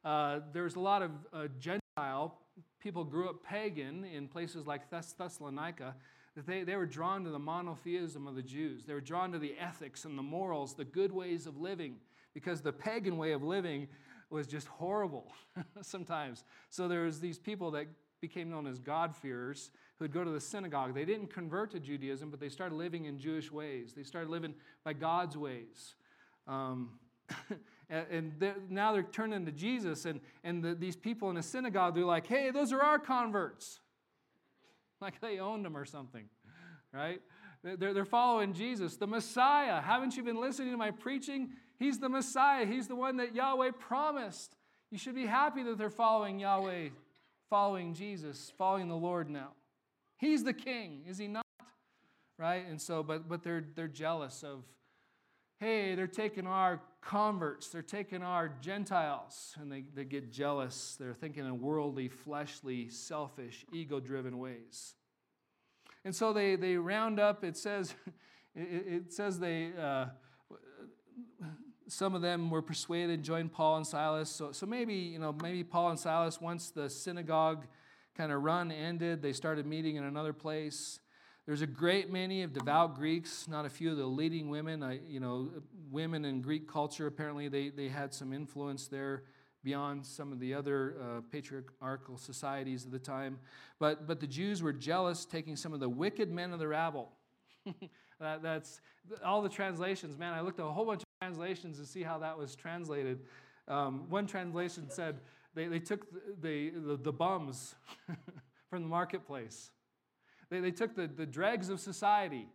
[0.06, 2.38] Uh, there's a lot of uh, Gentile
[2.80, 5.96] people grew up pagan in places like Thess- Thessalonica.
[6.36, 8.84] That they, they were drawn to the monotheism of the Jews.
[8.86, 11.96] They were drawn to the ethics and the morals, the good ways of living,
[12.34, 13.88] because the pagan way of living
[14.30, 15.34] was just horrible
[15.82, 16.44] sometimes.
[16.70, 17.88] So there was these people that
[18.22, 20.94] became known as God-fearers who'd go to the synagogue.
[20.94, 23.94] They didn't convert to Judaism, but they started living in Jewish ways.
[23.96, 25.96] They started living by God's ways.
[26.48, 27.00] Um,
[27.90, 31.96] and they're, now they're turning to Jesus, and, and the, these people in the synagogue,
[31.96, 33.80] they're like, hey, those are our converts.
[35.02, 36.24] Like they owned them or something,
[36.94, 37.22] right?
[37.62, 39.82] They're, they're following Jesus, the Messiah.
[39.82, 41.50] Haven't you been listening to my preaching?
[41.78, 44.56] He's the Messiah, He's the one that Yahweh promised.
[44.92, 46.90] You should be happy that they're following Yahweh,
[47.50, 49.50] following Jesus, following the Lord now.
[50.18, 51.46] He's the king, is he not?
[52.38, 52.66] Right?
[52.68, 54.64] And so, but, but they're, they're jealous of
[55.60, 60.98] hey, they're taking our converts, they're taking our Gentiles, and they, they get jealous.
[61.00, 64.96] They're thinking in worldly, fleshly, selfish, ego driven ways.
[66.04, 67.94] And so they, they round up, it says,
[68.56, 70.08] it, it says they, uh,
[71.88, 74.30] some of them were persuaded and joined Paul and Silas.
[74.30, 77.66] So, so maybe, you know, maybe Paul and Silas, once the synagogue
[78.16, 81.00] kind of run ended, they started meeting in another place.
[81.46, 84.82] There's a great many of devout Greeks, not a few of the leading women.
[84.82, 85.50] I, you know,
[85.92, 89.24] women in Greek culture, apparently they, they had some influence there
[89.64, 93.38] beyond some of the other uh, patriarchal societies of the time.
[93.78, 97.12] But, but the Jews were jealous, taking some of the wicked men of the rabble.
[98.20, 98.82] that, that's
[99.24, 100.18] all the translations.
[100.18, 103.20] Man, I looked at a whole bunch of translations to see how that was translated.
[103.68, 105.20] Um, one translation said
[105.54, 106.08] they, they took
[106.42, 107.76] the, the, the bums
[108.70, 109.70] from the marketplace.
[110.50, 112.48] They, they took the, the dregs of society.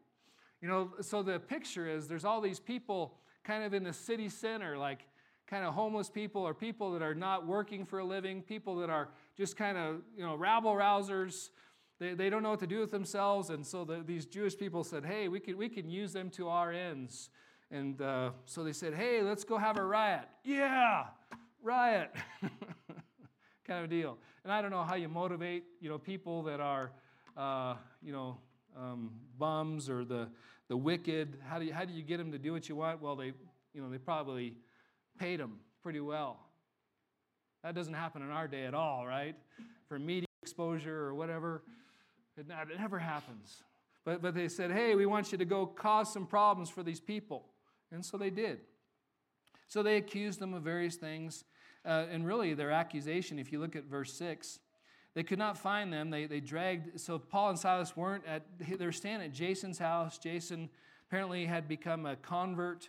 [0.60, 4.28] You know, so the picture is there's all these people kind of in the city
[4.28, 5.06] center, like
[5.46, 8.90] kind of homeless people or people that are not working for a living, people that
[8.90, 11.48] are just kind of, you know, rabble rousers.
[11.98, 13.50] They, they don't know what to do with themselves.
[13.50, 16.48] And so the, these Jewish people said, hey, we can, we can use them to
[16.48, 17.30] our ends.
[17.70, 20.28] And uh, so they said, hey, let's go have a riot.
[20.44, 21.04] Yeah,
[21.62, 22.10] riot.
[23.66, 24.18] kind of deal.
[24.44, 26.92] And I don't know how you motivate, you know, people that are
[27.36, 28.38] uh, you know,
[28.76, 30.28] um, bums or the,
[30.68, 31.36] the wicked?
[31.46, 33.00] How do, you, how do you get them to do what you want?
[33.02, 33.32] Well, they,
[33.74, 34.54] you know, they probably
[35.18, 36.38] paid them pretty well.
[37.62, 39.36] That doesn't happen in our day at all, right?
[39.88, 41.62] For media exposure or whatever,
[42.36, 43.62] it, it never happens.
[44.04, 47.00] But, but they said, hey, we want you to go cause some problems for these
[47.00, 47.44] people.
[47.92, 48.60] And so they did.
[49.68, 51.44] So they accused them of various things.
[51.84, 54.58] Uh, and really, their accusation, if you look at verse 6,
[55.14, 56.10] they could not find them.
[56.10, 60.18] They, they dragged, so Paul and Silas weren't at, they were staying at Jason's house.
[60.18, 60.68] Jason
[61.08, 62.88] apparently had become a convert.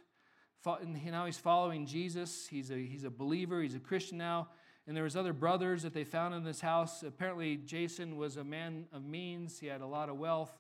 [0.66, 2.48] And now he's following Jesus.
[2.48, 3.62] He's a, he's a believer.
[3.64, 4.50] He's a Christian now.
[4.86, 7.02] And there was other brothers that they found in this house.
[7.02, 9.60] Apparently, Jason was a man of means.
[9.60, 10.56] He had a lot of wealth.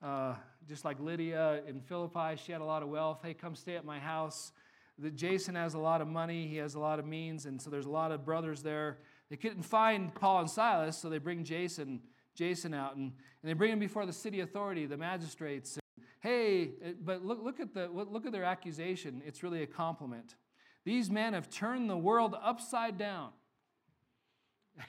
[0.00, 0.34] Uh,
[0.68, 3.20] just like Lydia in Philippi, she had a lot of wealth.
[3.24, 4.52] Hey, come stay at my house.
[4.98, 6.46] The, Jason has a lot of money.
[6.46, 7.46] He has a lot of means.
[7.46, 8.98] And so there's a lot of brothers there.
[9.32, 12.02] They couldn't find Paul and Silas, so they bring Jason,
[12.34, 12.96] Jason out.
[12.96, 15.78] And, and they bring him before the city authority, the magistrates
[16.20, 19.22] hey, eh, but look, look, at the, look at their accusation.
[19.24, 20.36] It's really a compliment.
[20.84, 23.30] These men have turned the world upside down.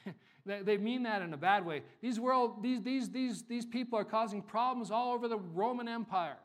[0.46, 1.84] they mean that in a bad way.
[2.02, 6.38] These, world, these, these, these, these people are causing problems all over the Roman Empire.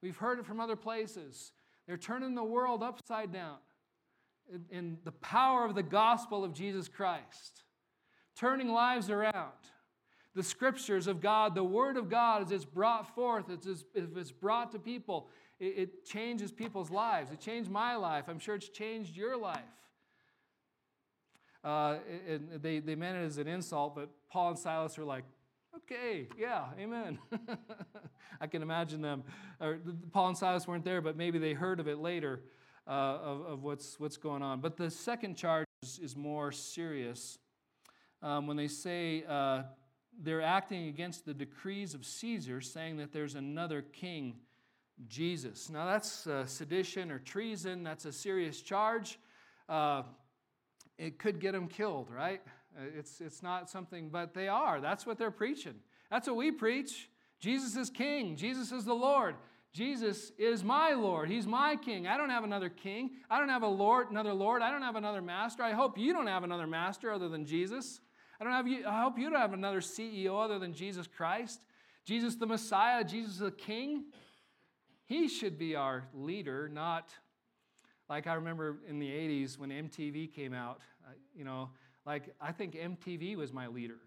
[0.00, 1.50] We've heard it from other places.
[1.88, 3.56] They're turning the world upside down
[4.50, 7.64] in, in the power of the gospel of Jesus Christ,
[8.36, 9.52] turning lives around
[10.34, 14.32] the scriptures of God, the word of God, as it's brought forth, as if it's
[14.32, 15.28] brought to people,
[15.60, 17.30] it, it changes people's lives.
[17.30, 18.24] It changed my life.
[18.28, 19.60] I'm sure it's changed your life.
[21.62, 25.24] Uh, and they, they meant it as an insult, but Paul and Silas were like,
[25.76, 27.18] okay, yeah, amen.
[28.40, 29.22] I can imagine them.
[29.60, 29.78] Or,
[30.12, 32.40] Paul and Silas weren't there, but maybe they heard of it later
[32.86, 34.60] uh, of, of what's, what's going on.
[34.60, 37.38] But the second charge is, is more serious.
[38.22, 39.62] Um, when they say, uh,
[40.20, 44.34] they're acting against the decrees of Caesar, saying that there's another king,
[45.08, 45.70] Jesus.
[45.70, 47.82] Now, that's uh, sedition or treason.
[47.82, 49.18] That's a serious charge.
[49.68, 50.02] Uh,
[50.98, 52.40] it could get them killed, right?
[52.76, 54.80] Uh, it's, it's not something, but they are.
[54.80, 55.74] That's what they're preaching.
[56.10, 57.08] That's what we preach.
[57.40, 59.34] Jesus is king, Jesus is the Lord.
[59.72, 61.30] Jesus is my Lord.
[61.30, 62.06] He's my king.
[62.06, 63.12] I don't have another king.
[63.30, 64.60] I don't have a Lord, another Lord.
[64.60, 65.62] I don't have another master.
[65.62, 68.00] I hope you don't have another master other than Jesus.
[68.38, 71.60] I don't have you, I hope you don't have another CEO other than Jesus Christ.
[72.04, 74.04] Jesus the Messiah, Jesus the King.
[75.06, 77.10] He should be our leader, not
[78.08, 80.80] like I remember in the 80s when MTV came out.
[81.34, 81.70] You know,
[82.04, 83.98] like I think MTV was my leader.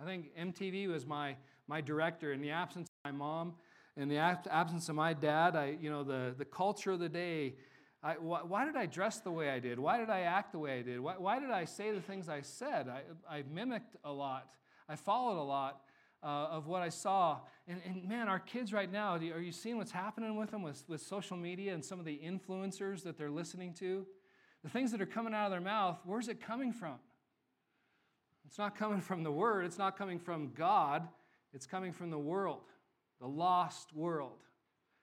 [0.00, 1.34] I think MTV was my,
[1.66, 2.32] my director.
[2.32, 3.54] In the absence my mom,
[3.96, 7.54] in the absence of my dad, I, you know, the, the culture of the day
[8.00, 9.78] I, why, why, did I dress the way I did?
[9.78, 11.00] Why did I act the way I did?
[11.00, 12.86] Why, why did I say the things I said?
[12.88, 14.50] I, I mimicked a lot.
[14.88, 15.80] I followed a lot
[16.22, 17.40] uh, of what I saw.
[17.66, 20.84] And, and, man, our kids right now, are you seeing what's happening with them with,
[20.86, 24.06] with social media and some of the influencers that they're listening to?
[24.62, 27.00] The things that are coming out of their mouth, where's it coming from?
[28.46, 31.08] It's not coming from the Word, it's not coming from God,
[31.52, 32.62] it's coming from the world,
[33.20, 34.38] the lost world.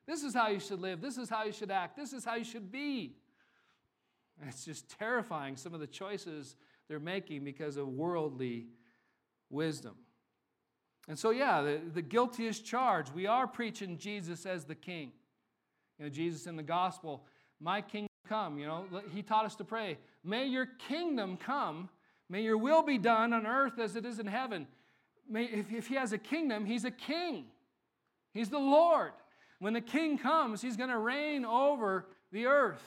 [0.07, 1.01] This is how you should live.
[1.01, 1.97] This is how you should act.
[1.97, 3.15] This is how you should be.
[4.39, 6.55] And it's just terrifying, some of the choices
[6.87, 8.67] they're making because of worldly
[9.49, 9.95] wisdom.
[11.07, 13.11] And so, yeah, the, the guiltiest charge.
[13.11, 15.11] We are preaching Jesus as the king.
[15.97, 17.25] You know, Jesus in the gospel,
[17.59, 18.57] my kingdom come.
[18.57, 21.89] You know, he taught us to pray, may your kingdom come,
[22.29, 24.67] may your will be done on earth as it is in heaven.
[25.29, 27.45] May, if, if he has a kingdom, he's a king,
[28.35, 29.13] he's the Lord.
[29.57, 32.83] When the king comes, he's going to reign over the earth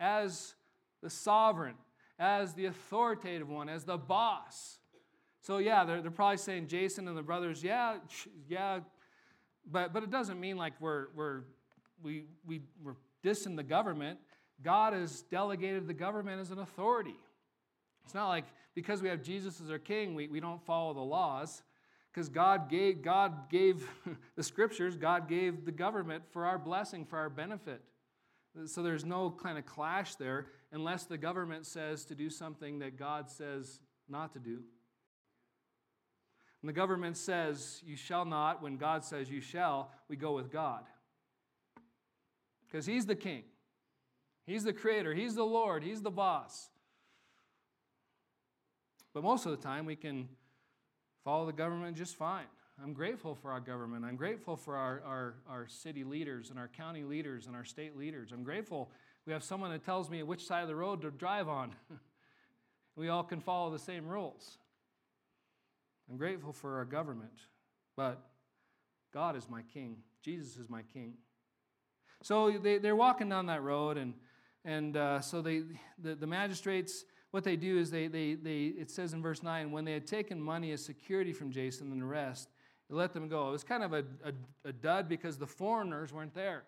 [0.00, 0.54] as
[1.00, 1.76] the sovereign,
[2.18, 4.78] as the authoritative one, as the boss.
[5.42, 7.98] So, yeah, they're, they're probably saying Jason and the brothers, yeah,
[8.48, 8.80] yeah,
[9.70, 11.42] but, but it doesn't mean like we're, we're,
[12.02, 14.18] we, we, we're dissing the government.
[14.62, 17.16] God has delegated the government as an authority.
[18.04, 21.00] It's not like because we have Jesus as our king, we, we don't follow the
[21.00, 21.62] laws
[22.16, 23.86] because God gave, God gave
[24.36, 27.82] the scriptures, God gave the government for our blessing, for our benefit.
[28.64, 32.96] So there's no kind of clash there unless the government says to do something that
[32.96, 34.62] God says not to do.
[36.62, 40.50] When the government says you shall not, when God says you shall, we go with
[40.50, 40.84] God.
[42.66, 43.42] Because He's the king,
[44.46, 46.70] He's the creator, He's the Lord, He's the boss.
[49.12, 50.30] But most of the time we can
[51.26, 52.44] follow the government just fine.
[52.80, 54.04] I'm grateful for our government.
[54.04, 57.98] I'm grateful for our, our, our city leaders and our county leaders and our state
[57.98, 58.30] leaders.
[58.30, 58.92] I'm grateful
[59.26, 61.74] we have someone that tells me which side of the road to drive on.
[62.96, 64.58] we all can follow the same rules.
[66.08, 67.32] I'm grateful for our government,
[67.96, 68.22] but
[69.12, 69.96] God is my king.
[70.22, 71.14] Jesus is my king.
[72.22, 74.14] So they, they're walking down that road, and,
[74.64, 75.62] and uh, so they,
[76.00, 77.04] the, the magistrates
[77.36, 80.06] what they do is they, they, they, it says in verse 9, when they had
[80.06, 82.48] taken money as security from Jason and the rest,
[82.88, 83.48] they let them go.
[83.48, 84.32] It was kind of a, a,
[84.70, 86.62] a dud because the foreigners weren't there.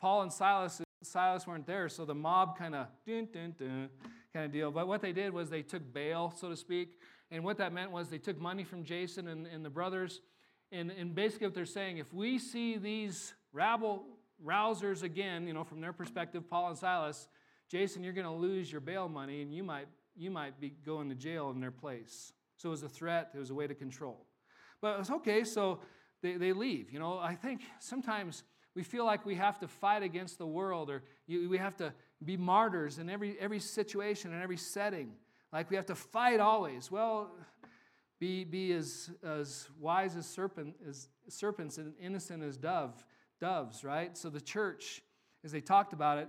[0.00, 3.88] Paul and Silas, Silas weren't there, so the mob kind of dun, dun, dun,
[4.32, 4.70] kind of deal.
[4.70, 7.00] But what they did was they took bail, so to speak,
[7.32, 10.20] and what that meant was they took money from Jason and, and the brothers,
[10.70, 14.04] And, and basically, what they're saying, if we see these rabble
[14.46, 17.26] rousers again, you know, from their perspective, Paul and Silas,
[17.68, 21.08] Jason, you're going to lose your bail money and you might, you might be going
[21.08, 22.32] to jail in their place.
[22.56, 24.26] So it was a threat, it was a way to control.
[24.80, 25.80] But it's okay, so
[26.22, 26.92] they, they leave.
[26.92, 28.44] You know, I think sometimes
[28.74, 31.92] we feel like we have to fight against the world or you, we have to
[32.24, 35.12] be martyrs in every, every situation and every setting.
[35.52, 36.90] Like we have to fight always.
[36.90, 37.30] Well,
[38.18, 43.04] be, be as, as wise as, serpent, as serpents and innocent as dove,
[43.40, 44.16] doves, right?
[44.16, 45.02] So the church,
[45.44, 46.28] as they talked about it,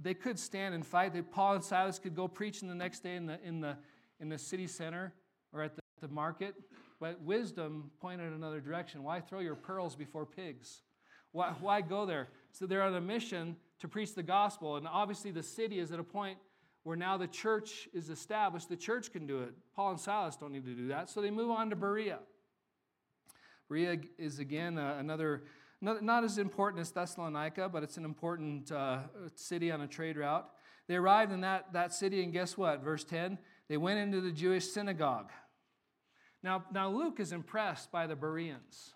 [0.00, 1.12] they could stand and fight.
[1.12, 3.76] They, Paul and Silas could go preaching the next day in the, in the,
[4.20, 5.12] in the city center
[5.52, 6.54] or at the, the market.
[7.00, 9.02] But wisdom pointed another direction.
[9.02, 10.82] Why throw your pearls before pigs?
[11.32, 12.28] Why, why go there?
[12.52, 14.76] So they're on a mission to preach the gospel.
[14.76, 16.38] And obviously, the city is at a point
[16.84, 18.68] where now the church is established.
[18.68, 19.54] The church can do it.
[19.74, 21.08] Paul and Silas don't need to do that.
[21.08, 22.18] So they move on to Berea.
[23.68, 25.44] Berea is again uh, another,
[25.82, 29.00] not, not, as important as Thessalonica, but it's an important uh,
[29.34, 30.48] city on a trade route.
[30.88, 32.82] They arrived in that, that city, and guess what?
[32.82, 35.30] Verse 10 they went into the Jewish synagogue.
[36.42, 38.94] Now, now Luke is impressed by the Bereans.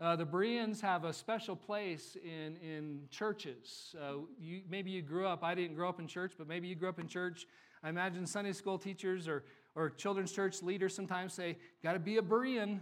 [0.00, 3.94] Uh, the Bereans have a special place in, in churches.
[4.00, 6.74] Uh, you, maybe you grew up, I didn't grow up in church, but maybe you
[6.74, 7.46] grew up in church.
[7.82, 9.44] I imagine Sunday school teachers or,
[9.74, 12.80] or children's church leaders sometimes say, Got to be a Berean.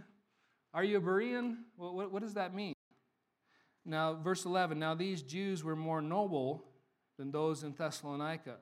[0.73, 1.55] Are you a Berean?
[1.77, 2.74] Well, what, what does that mean?
[3.85, 6.65] Now, verse 11 Now these Jews were more noble
[7.17, 8.57] than those in Thessalonica.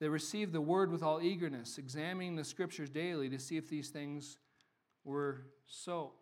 [0.00, 3.88] They received the word with all eagerness, examining the scriptures daily to see if these
[3.90, 4.36] things
[5.04, 6.12] were so.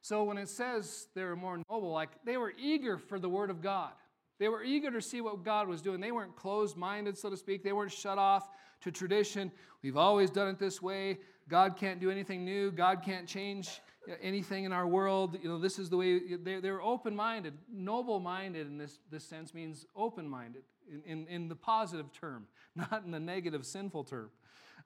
[0.00, 3.50] So when it says they were more noble, like they were eager for the word
[3.50, 3.92] of God.
[4.38, 6.00] They were eager to see what God was doing.
[6.00, 7.62] They weren't closed minded, so to speak.
[7.62, 8.48] They weren't shut off
[8.80, 9.52] to tradition.
[9.82, 11.18] We've always done it this way.
[11.46, 12.70] God can't do anything new.
[12.70, 13.82] God can't change
[14.22, 15.38] anything in our world.
[15.42, 17.54] You know, this is the way they, they were open minded.
[17.72, 22.46] Noble minded in this, this sense means open minded in, in, in, the positive term,
[22.76, 24.30] not in the negative, sinful term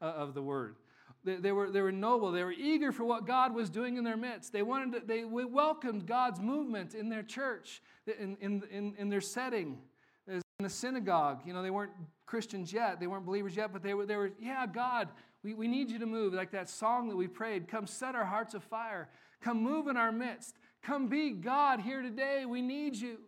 [0.03, 0.77] uh, of the word.
[1.25, 2.33] They, they, were, they were noble.
[2.33, 4.53] They were eager for what God was doing in their midst.
[4.53, 9.21] They, wanted to, they welcomed God's movement in their church, in, in, in, in their
[9.21, 9.79] setting.
[10.27, 11.91] In the synagogue, you know, they weren't
[12.27, 15.09] Christians yet, they weren't believers yet, but they were, they were yeah, God,
[15.45, 16.35] we, we need you to move.
[16.35, 19.09] Like that song that we prayed, come set our hearts afire,
[19.41, 23.19] come move in our midst, come be God here today, we need you.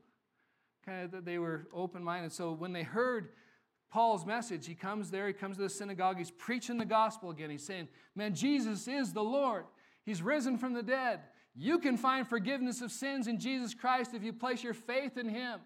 [0.84, 2.32] Kind of that they were open minded.
[2.32, 3.28] So when they heard
[3.90, 4.66] Paul's message.
[4.66, 7.50] He comes there, he comes to the synagogue, he's preaching the gospel again.
[7.50, 9.64] He's saying, Man, Jesus is the Lord.
[10.04, 11.20] He's risen from the dead.
[11.54, 15.28] You can find forgiveness of sins in Jesus Christ if you place your faith in
[15.28, 15.60] Him.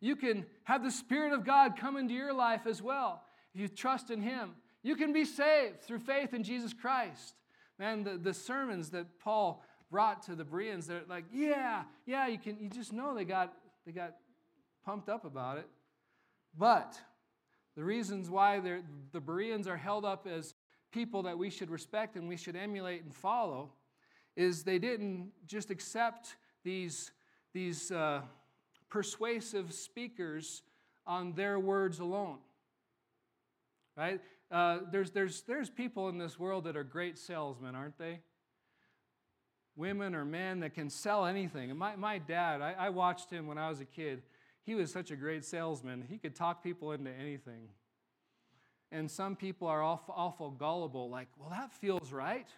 [0.00, 3.22] You can have the Spirit of God come into your life as well
[3.54, 4.52] if you trust in Him.
[4.84, 7.34] You can be saved through faith in Jesus Christ.
[7.80, 12.38] Man, the, the sermons that Paul brought to the Bereans, they're like, yeah, yeah, you
[12.38, 13.52] can you just know they got
[13.84, 14.14] they got
[14.84, 15.66] pumped up about it.
[16.56, 17.00] But
[17.74, 20.54] the reasons why the Bereans are held up as
[20.92, 23.72] people that we should respect and we should emulate and follow
[24.36, 27.10] is they didn't just accept these,
[27.52, 28.20] these uh,
[28.88, 30.62] persuasive speakers
[31.06, 32.38] on their words alone.
[33.96, 34.20] Right?
[34.50, 38.20] Uh, there's, there's, there's people in this world that are great salesmen, aren't they?
[39.76, 41.76] Women or men that can sell anything.
[41.76, 44.22] My, my dad, I, I watched him when I was a kid
[44.64, 46.04] he was such a great salesman.
[46.08, 47.68] He could talk people into anything.
[48.90, 52.48] And some people are awful, awful gullible, like, well, that feels right.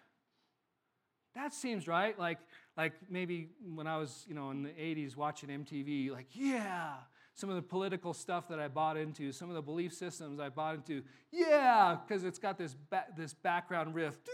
[1.35, 2.19] That seems right.
[2.19, 2.39] Like,
[2.77, 6.95] like maybe when I was, you know, in the 80s watching MTV, like, yeah,
[7.37, 10.49] some of the political stuff that I bought into, some of the belief systems I
[10.49, 14.17] bought into, yeah, because it's got this, ba- this background riff.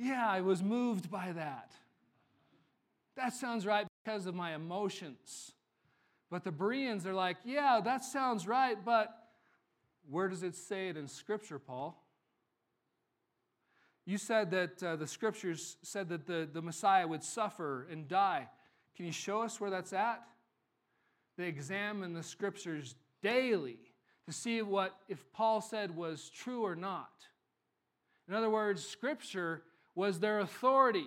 [0.00, 1.72] Yeah, I was moved by that.
[3.16, 5.50] That sounds right because of my emotions.
[6.30, 9.12] But the Bereans are like, yeah, that sounds right, but
[10.08, 12.00] where does it say it in Scripture, Paul?
[14.06, 18.48] You said that uh, the Scriptures said that the, the Messiah would suffer and die.
[18.96, 20.22] Can you show us where that's at?
[21.38, 23.78] They examine the Scriptures daily
[24.26, 27.12] to see what, if Paul said was true or not.
[28.28, 29.62] In other words, Scripture
[29.94, 31.06] was their authority.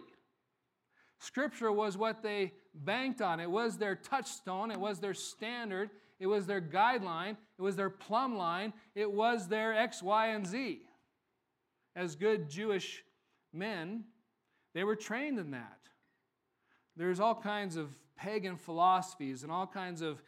[1.19, 3.41] Scripture was what they banked on.
[3.41, 7.89] It was their touchstone, it was their standard, it was their guideline, it was their
[7.89, 10.81] plumb line, it was their X, Y, and Z.
[11.95, 13.03] As good Jewish
[13.53, 14.05] men,
[14.73, 15.77] they were trained in that.
[16.95, 17.89] There's all kinds of
[18.21, 20.21] pagan philosophies and all kinds of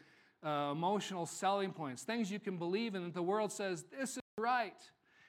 [0.44, 4.24] uh, emotional selling points, things you can believe in that the world says this is
[4.38, 4.82] right.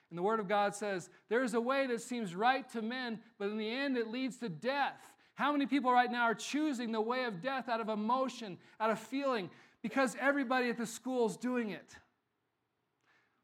[0.09, 3.19] And the Word of God says, There is a way that seems right to men,
[3.37, 4.99] but in the end it leads to death.
[5.35, 8.89] How many people right now are choosing the way of death out of emotion, out
[8.89, 9.49] of feeling,
[9.81, 11.95] because everybody at the school is doing it?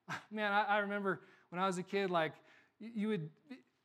[0.31, 2.33] Man, I, I remember when I was a kid, like,
[2.79, 3.29] you would,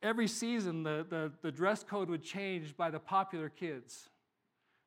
[0.01, 4.09] every season, the, the, the dress code would change by the popular kids.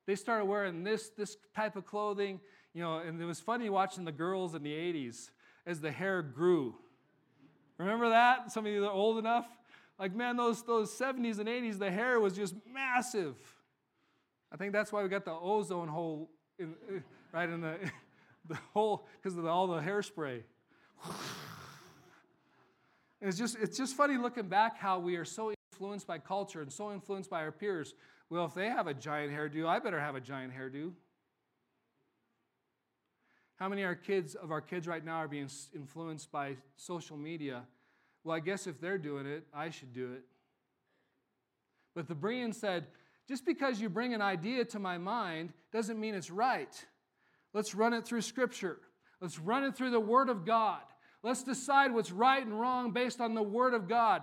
[0.05, 2.39] They started wearing this, this type of clothing,
[2.73, 5.29] you know, and it was funny watching the girls in the 80s
[5.65, 6.75] as the hair grew.
[7.77, 8.51] Remember that?
[8.51, 9.47] Some of you are old enough?
[9.99, 13.35] Like, man, those, those 70s and 80s, the hair was just massive.
[14.51, 16.75] I think that's why we got the ozone hole in,
[17.31, 17.77] right in the,
[18.49, 20.41] the hole because of the, all the hairspray.
[23.21, 26.61] And it's just, it's just funny looking back how we are so influenced by culture
[26.61, 27.93] and so influenced by our peers.
[28.31, 30.93] Well, if they have a giant hairdo, I better have a giant hairdo.
[33.57, 37.17] How many of our kids of our kids right now are being influenced by social
[37.17, 37.63] media?
[38.23, 40.23] Well, I guess if they're doing it, I should do it.
[41.93, 42.87] But the Berean said,
[43.27, 46.85] just because you bring an idea to my mind doesn't mean it's right.
[47.53, 48.77] Let's run it through Scripture.
[49.19, 50.79] Let's run it through the Word of God.
[51.21, 54.21] Let's decide what's right and wrong based on the Word of God,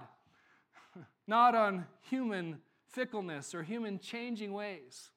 [1.27, 2.61] not on human
[2.91, 5.11] fickleness or human changing ways.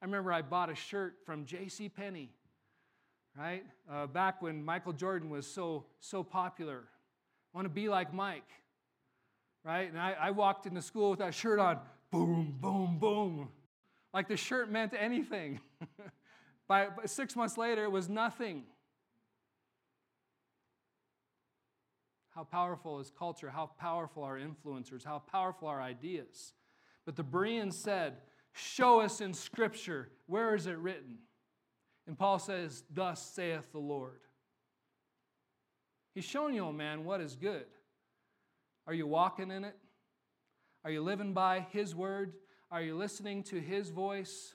[0.00, 1.88] I remember I bought a shirt from J.C.
[1.88, 2.32] Penney
[3.38, 3.64] right?
[3.90, 6.84] Uh, back when Michael Jordan was so, so popular.
[7.54, 8.48] I want to be like Mike,
[9.64, 9.90] right?
[9.90, 11.78] And I, I walked into school with that shirt on,
[12.10, 13.48] boom, boom, boom.
[14.14, 15.60] Like the shirt meant anything.
[16.68, 18.64] by, by six months later, it was nothing.
[22.30, 23.50] How powerful is culture?
[23.50, 25.04] How powerful are influencers?
[25.04, 26.52] How powerful are ideas?
[27.06, 28.18] But the Bereans said,
[28.52, 30.10] Show us in Scripture.
[30.26, 31.18] Where is it written?
[32.06, 34.20] And Paul says, Thus saith the Lord.
[36.14, 37.66] He's showing you, oh man, what is good.
[38.86, 39.76] Are you walking in it?
[40.84, 42.32] Are you living by His word?
[42.70, 44.54] Are you listening to His voice?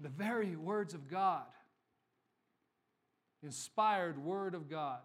[0.00, 1.46] The very words of God,
[3.42, 5.00] inspired word of God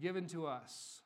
[0.00, 1.02] given to us.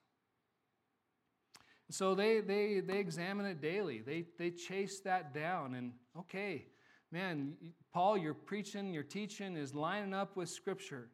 [1.94, 4.02] So they, they, they examine it daily.
[4.04, 6.66] They, they chase that down and, okay,
[7.12, 7.52] man,
[7.92, 11.08] Paul, your preaching, your teaching is lining up with Scripture.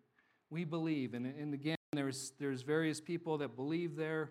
[0.49, 1.13] We believe.
[1.13, 4.31] And, and again, there's, there's various people that believe there,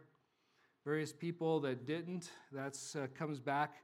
[0.83, 2.31] various people that didn't.
[2.51, 3.75] That uh, comes back,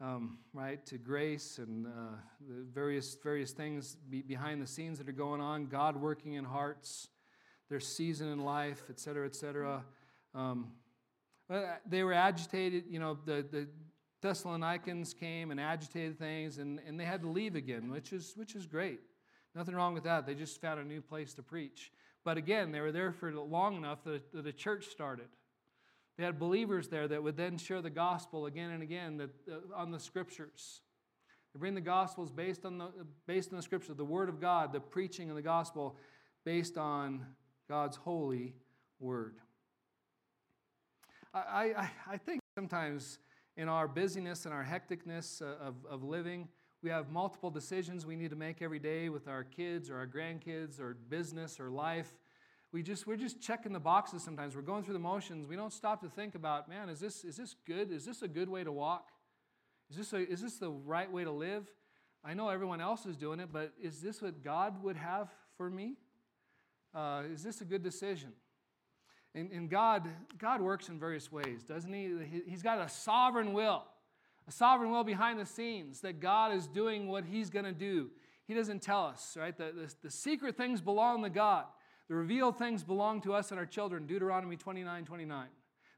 [0.00, 1.90] um, right, to grace and uh,
[2.48, 6.44] the various, various things be behind the scenes that are going on, God working in
[6.44, 7.08] hearts,
[7.68, 9.82] their season in life, et cetera, et cetera.
[10.32, 10.68] Um,
[11.86, 13.68] they were agitated, you know, the, the
[14.20, 18.54] Thessalonians came and agitated things, and, and they had to leave again, which is, which
[18.54, 19.00] is great.
[19.54, 20.26] Nothing wrong with that.
[20.26, 21.90] They just found a new place to preach.
[22.24, 25.28] But again, they were there for long enough that, that a church started.
[26.16, 29.74] They had believers there that would then share the gospel again and again that, uh,
[29.74, 30.82] on the scriptures.
[31.54, 32.88] They bring the gospels based on the,
[33.26, 35.96] based on the scripture, the word of God, the preaching of the gospel
[36.44, 37.24] based on
[37.68, 38.54] God's holy
[38.98, 39.36] word.
[41.34, 43.18] I, I, I think sometimes
[43.56, 46.48] in our busyness and our hecticness uh, of, of living,
[46.82, 50.06] we have multiple decisions we need to make every day with our kids or our
[50.06, 52.12] grandkids or business or life.
[52.72, 54.54] We just, we're just checking the boxes sometimes.
[54.54, 55.46] We're going through the motions.
[55.46, 57.90] We don't stop to think about, man, is this, is this good?
[57.90, 59.08] Is this a good way to walk?
[59.90, 61.66] Is this, a, is this the right way to live?
[62.24, 65.70] I know everyone else is doing it, but is this what God would have for
[65.70, 65.94] me?
[66.94, 68.32] Uh, is this a good decision?
[69.34, 70.08] And, and God,
[70.38, 72.42] God works in various ways, doesn't he?
[72.46, 73.84] He's got a sovereign will,
[74.46, 78.10] a sovereign will behind the scenes that God is doing what he's going to do.
[78.46, 79.56] He doesn't tell us, right?
[79.56, 81.64] The, the, the, secret things belong to God.
[82.08, 85.46] The revealed things belong to us and our children, Deuteronomy 29 29.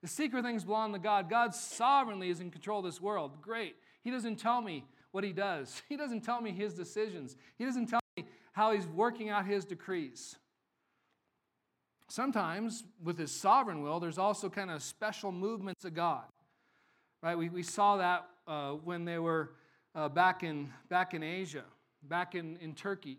[0.02, 1.30] The secret things belong to God.
[1.30, 3.40] God sovereignly is in control of this world.
[3.40, 3.76] Great.
[4.02, 7.86] He doesn't tell me what he does, He doesn't tell me his decisions, He doesn't
[7.86, 10.36] tell me how he's working out his decrees.
[12.10, 16.24] Sometimes, with his sovereign will, there's also kind of special movements of God.
[17.22, 17.38] Right?
[17.38, 19.52] We, we saw that uh, when they were
[19.94, 21.62] uh, back, in, back in Asia,
[22.02, 23.18] back in, in Turkey,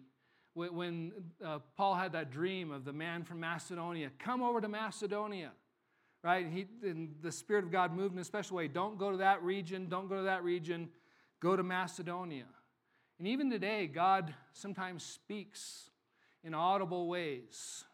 [0.55, 1.11] when, when
[1.41, 5.51] uh, Paul had that dream of the man from Macedonia come over to Macedonia.
[6.21, 6.45] Right?
[6.51, 8.67] He, and the Spirit of God moved in a special way.
[8.67, 10.89] Don't go to that region, don't go to that region,
[11.39, 12.45] go to Macedonia.
[13.19, 15.91] And even today, God sometimes speaks
[16.43, 17.85] in audible ways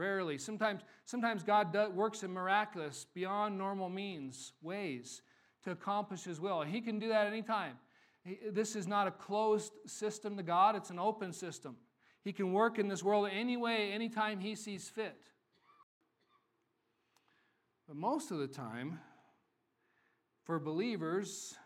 [0.00, 0.38] Rarely.
[0.38, 5.20] Sometimes, sometimes God does, works in miraculous, beyond normal means, ways
[5.62, 6.62] to accomplish His will.
[6.62, 7.76] He can do that anytime.
[8.50, 11.76] This is not a closed system to God, it's an open system.
[12.24, 15.20] He can work in this world any way, anytime He sees fit.
[17.86, 19.00] But most of the time,
[20.44, 21.56] for believers,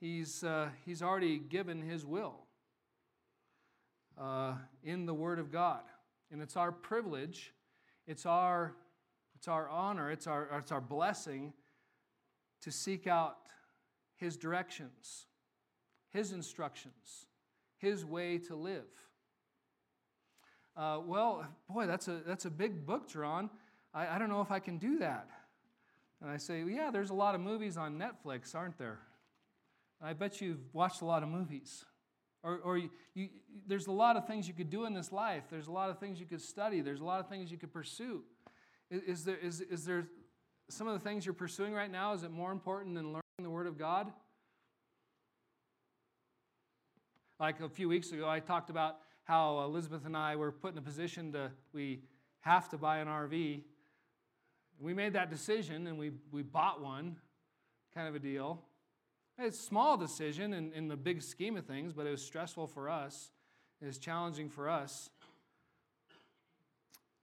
[0.00, 2.46] he's, uh, he's already given his will
[4.20, 5.82] uh, in the Word of God.
[6.32, 7.53] And it's our privilege,
[8.06, 8.74] it's our,
[9.36, 11.52] it's our honor, it's our, it's our blessing
[12.62, 13.36] to seek out
[14.16, 15.26] his directions,
[16.10, 17.26] his instructions,
[17.76, 18.84] his way to live.
[20.76, 23.50] Uh, well, boy, that's a, that's a big book, John.
[23.92, 25.28] I, I don't know if I can do that.
[26.20, 28.98] And I say, well, yeah, there's a lot of movies on Netflix, aren't there?
[30.02, 31.84] I bet you've watched a lot of movies.
[32.44, 33.28] Or, or you, you,
[33.66, 35.44] there's a lot of things you could do in this life.
[35.50, 36.82] There's a lot of things you could study.
[36.82, 38.22] There's a lot of things you could pursue.
[38.90, 40.06] Is, is, there, is, is there
[40.68, 43.50] some of the things you're pursuing right now, is it more important than learning the
[43.50, 44.12] Word of God?
[47.40, 50.78] Like a few weeks ago, I talked about how Elizabeth and I were put in
[50.78, 52.02] a position to, we
[52.40, 53.62] have to buy an RV.
[54.78, 57.16] We made that decision and we, we bought one,
[57.94, 58.62] kind of a deal.
[59.36, 62.68] It's a small decision in, in the big scheme of things, but it was stressful
[62.68, 63.30] for us.
[63.82, 65.10] It was challenging for us.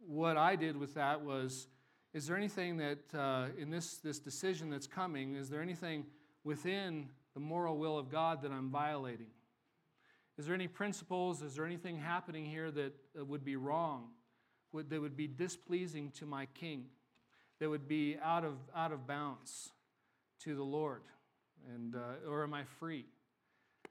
[0.05, 1.68] What I did with that was
[2.14, 6.05] is there anything that uh, in this, this decision that's coming, is there anything
[6.43, 9.28] within the moral will of God that I'm violating?
[10.38, 11.41] Is there any principles?
[11.41, 14.09] Is there anything happening here that would be wrong,
[14.74, 16.88] would, that would be displeasing to my king,
[17.59, 19.70] that would be out of, out of bounds
[20.41, 21.03] to the Lord?
[21.74, 23.05] And, uh, or am I free?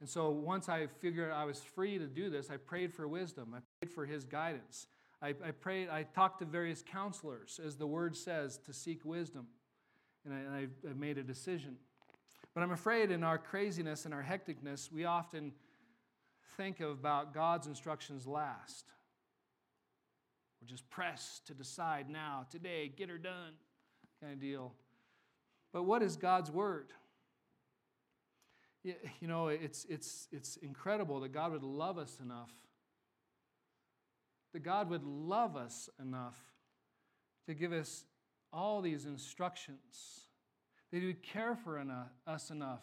[0.00, 3.54] And so once I figured I was free to do this, I prayed for wisdom.
[3.54, 4.86] I prayed for his guidance.
[5.22, 9.46] I, I prayed, I talked to various counselors, as the word says, to seek wisdom.
[10.24, 11.76] And I, and I, made a decision.
[12.54, 15.52] But I'm afraid in our craziness and our hecticness, we often
[16.56, 18.86] think about God's instructions last.
[20.60, 23.52] We're just pressed to decide now, today, get her done,
[24.20, 24.74] kind of deal.
[25.72, 26.88] But what is God's word?
[28.82, 32.50] You know, it's, it's, it's incredible that God would love us enough,
[34.54, 36.38] that God would love us enough
[37.46, 38.04] to give us
[38.52, 40.22] all these instructions,
[40.90, 41.82] that He would care for
[42.26, 42.82] us enough.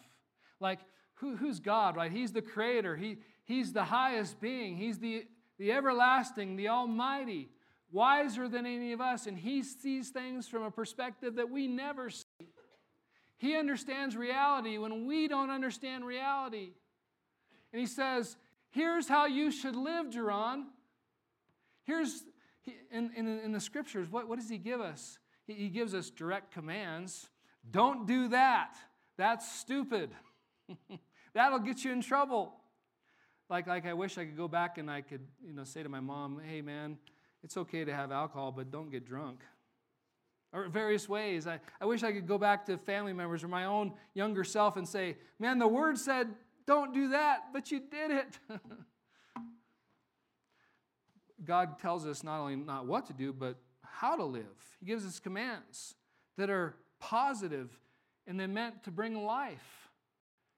[0.60, 0.80] Like,
[1.14, 2.12] who, who's God, right?
[2.12, 5.24] He's the creator, he, He's the highest being, He's the,
[5.58, 7.48] the everlasting, the almighty,
[7.90, 12.08] wiser than any of us, and He sees things from a perspective that we never
[12.08, 12.24] see.
[13.38, 16.72] He understands reality when we don't understand reality.
[17.72, 18.36] And he says,
[18.70, 20.64] Here's how you should live, Jeron.
[21.84, 22.24] Here's,
[22.90, 25.18] in, in, in the scriptures, what, what does he give us?
[25.46, 27.30] He, he gives us direct commands.
[27.70, 28.74] Don't do that.
[29.16, 30.10] That's stupid.
[31.32, 32.52] That'll get you in trouble.
[33.48, 35.88] Like, like I wish I could go back and I could, you know, say to
[35.88, 36.98] my mom, hey man,
[37.42, 39.40] it's okay to have alcohol, but don't get drunk
[40.52, 41.46] or various ways.
[41.46, 44.76] I, I wish I could go back to family members or my own younger self
[44.76, 46.28] and say, man, the word said,
[46.66, 48.38] don't do that, but you did it.
[51.44, 54.44] God tells us not only not what to do, but how to live.
[54.80, 55.94] He gives us commands
[56.36, 57.70] that are positive
[58.26, 59.88] and they're meant to bring life,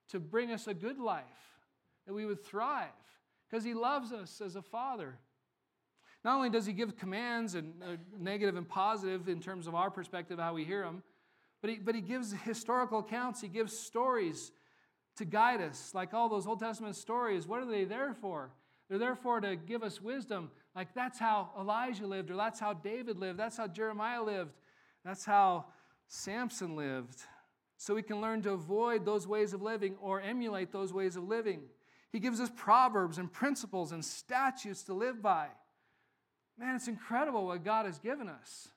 [0.09, 1.23] to bring us a good life,
[2.05, 2.89] that we would thrive,
[3.49, 5.17] because He loves us as a father.
[6.23, 9.89] Not only does he give commands and uh, negative and positive in terms of our
[9.89, 11.03] perspective, how we hear them,
[11.61, 14.51] but he, but he gives historical accounts, he gives stories
[15.17, 17.47] to guide us, like all those Old Testament stories.
[17.47, 18.51] What are they there for?
[18.89, 20.51] They're there for to give us wisdom.
[20.75, 24.51] Like that's how Elijah lived, or that's how David lived, that's how Jeremiah lived,
[25.03, 25.65] that's how
[26.07, 27.19] Samson lived.
[27.77, 31.23] So we can learn to avoid those ways of living or emulate those ways of
[31.23, 31.61] living.
[32.11, 35.47] He gives us proverbs and principles and statutes to live by.
[36.61, 38.69] Man, it's incredible what God has given us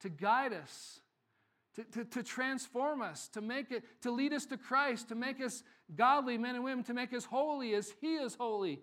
[0.00, 0.98] to guide us,
[1.76, 5.40] to, to, to, transform us, to make it, to lead us to Christ, to make
[5.40, 5.62] us
[5.94, 8.80] godly men and women, to make us holy as He is holy.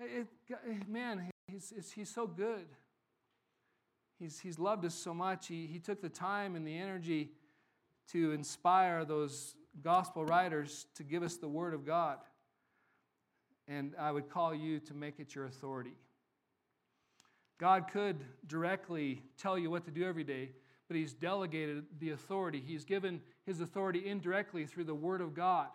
[0.00, 2.66] It, it, eh, man, he's, he's so good.
[4.18, 5.46] He's, he's loved us so much.
[5.46, 7.30] He, he took the time and the energy
[8.10, 12.18] to inspire those gospel writers to give us the Word of God.
[13.68, 15.94] And I would call you to make it your authority.
[17.58, 20.50] God could directly tell you what to do every day,
[20.88, 22.62] but He's delegated the authority.
[22.64, 25.68] He's given His authority indirectly through the Word of God.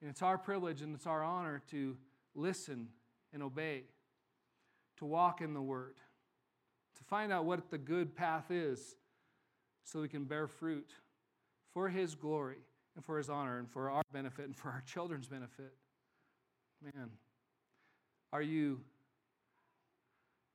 [0.00, 1.96] And it's our privilege and it's our honor to
[2.34, 2.88] listen
[3.32, 3.82] and obey,
[4.98, 5.96] to walk in the Word,
[6.96, 8.96] to find out what the good path is
[9.84, 10.90] so we can bear fruit
[11.74, 12.58] for His glory
[12.96, 15.74] and for His honor and for our benefit and for our children's benefit.
[16.82, 17.10] Man,
[18.32, 18.80] are you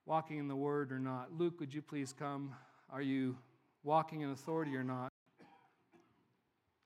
[0.05, 1.29] walking in the Word or not.
[1.37, 2.53] Luke, would you please come?
[2.89, 3.37] Are you
[3.83, 5.09] walking in authority or not?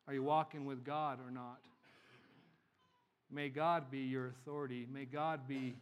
[0.07, 1.59] Are you walking with God or not?
[3.29, 4.87] May God be your authority.
[4.91, 5.75] May God be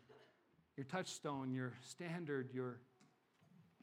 [0.78, 2.80] your touchstone, your standard, your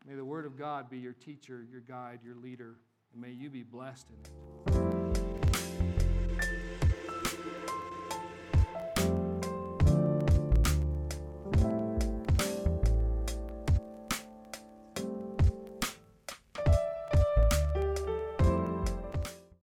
[0.05, 2.77] may the word of God be your teacher, your guide, your leader.
[3.13, 4.72] And may you be blessed in it.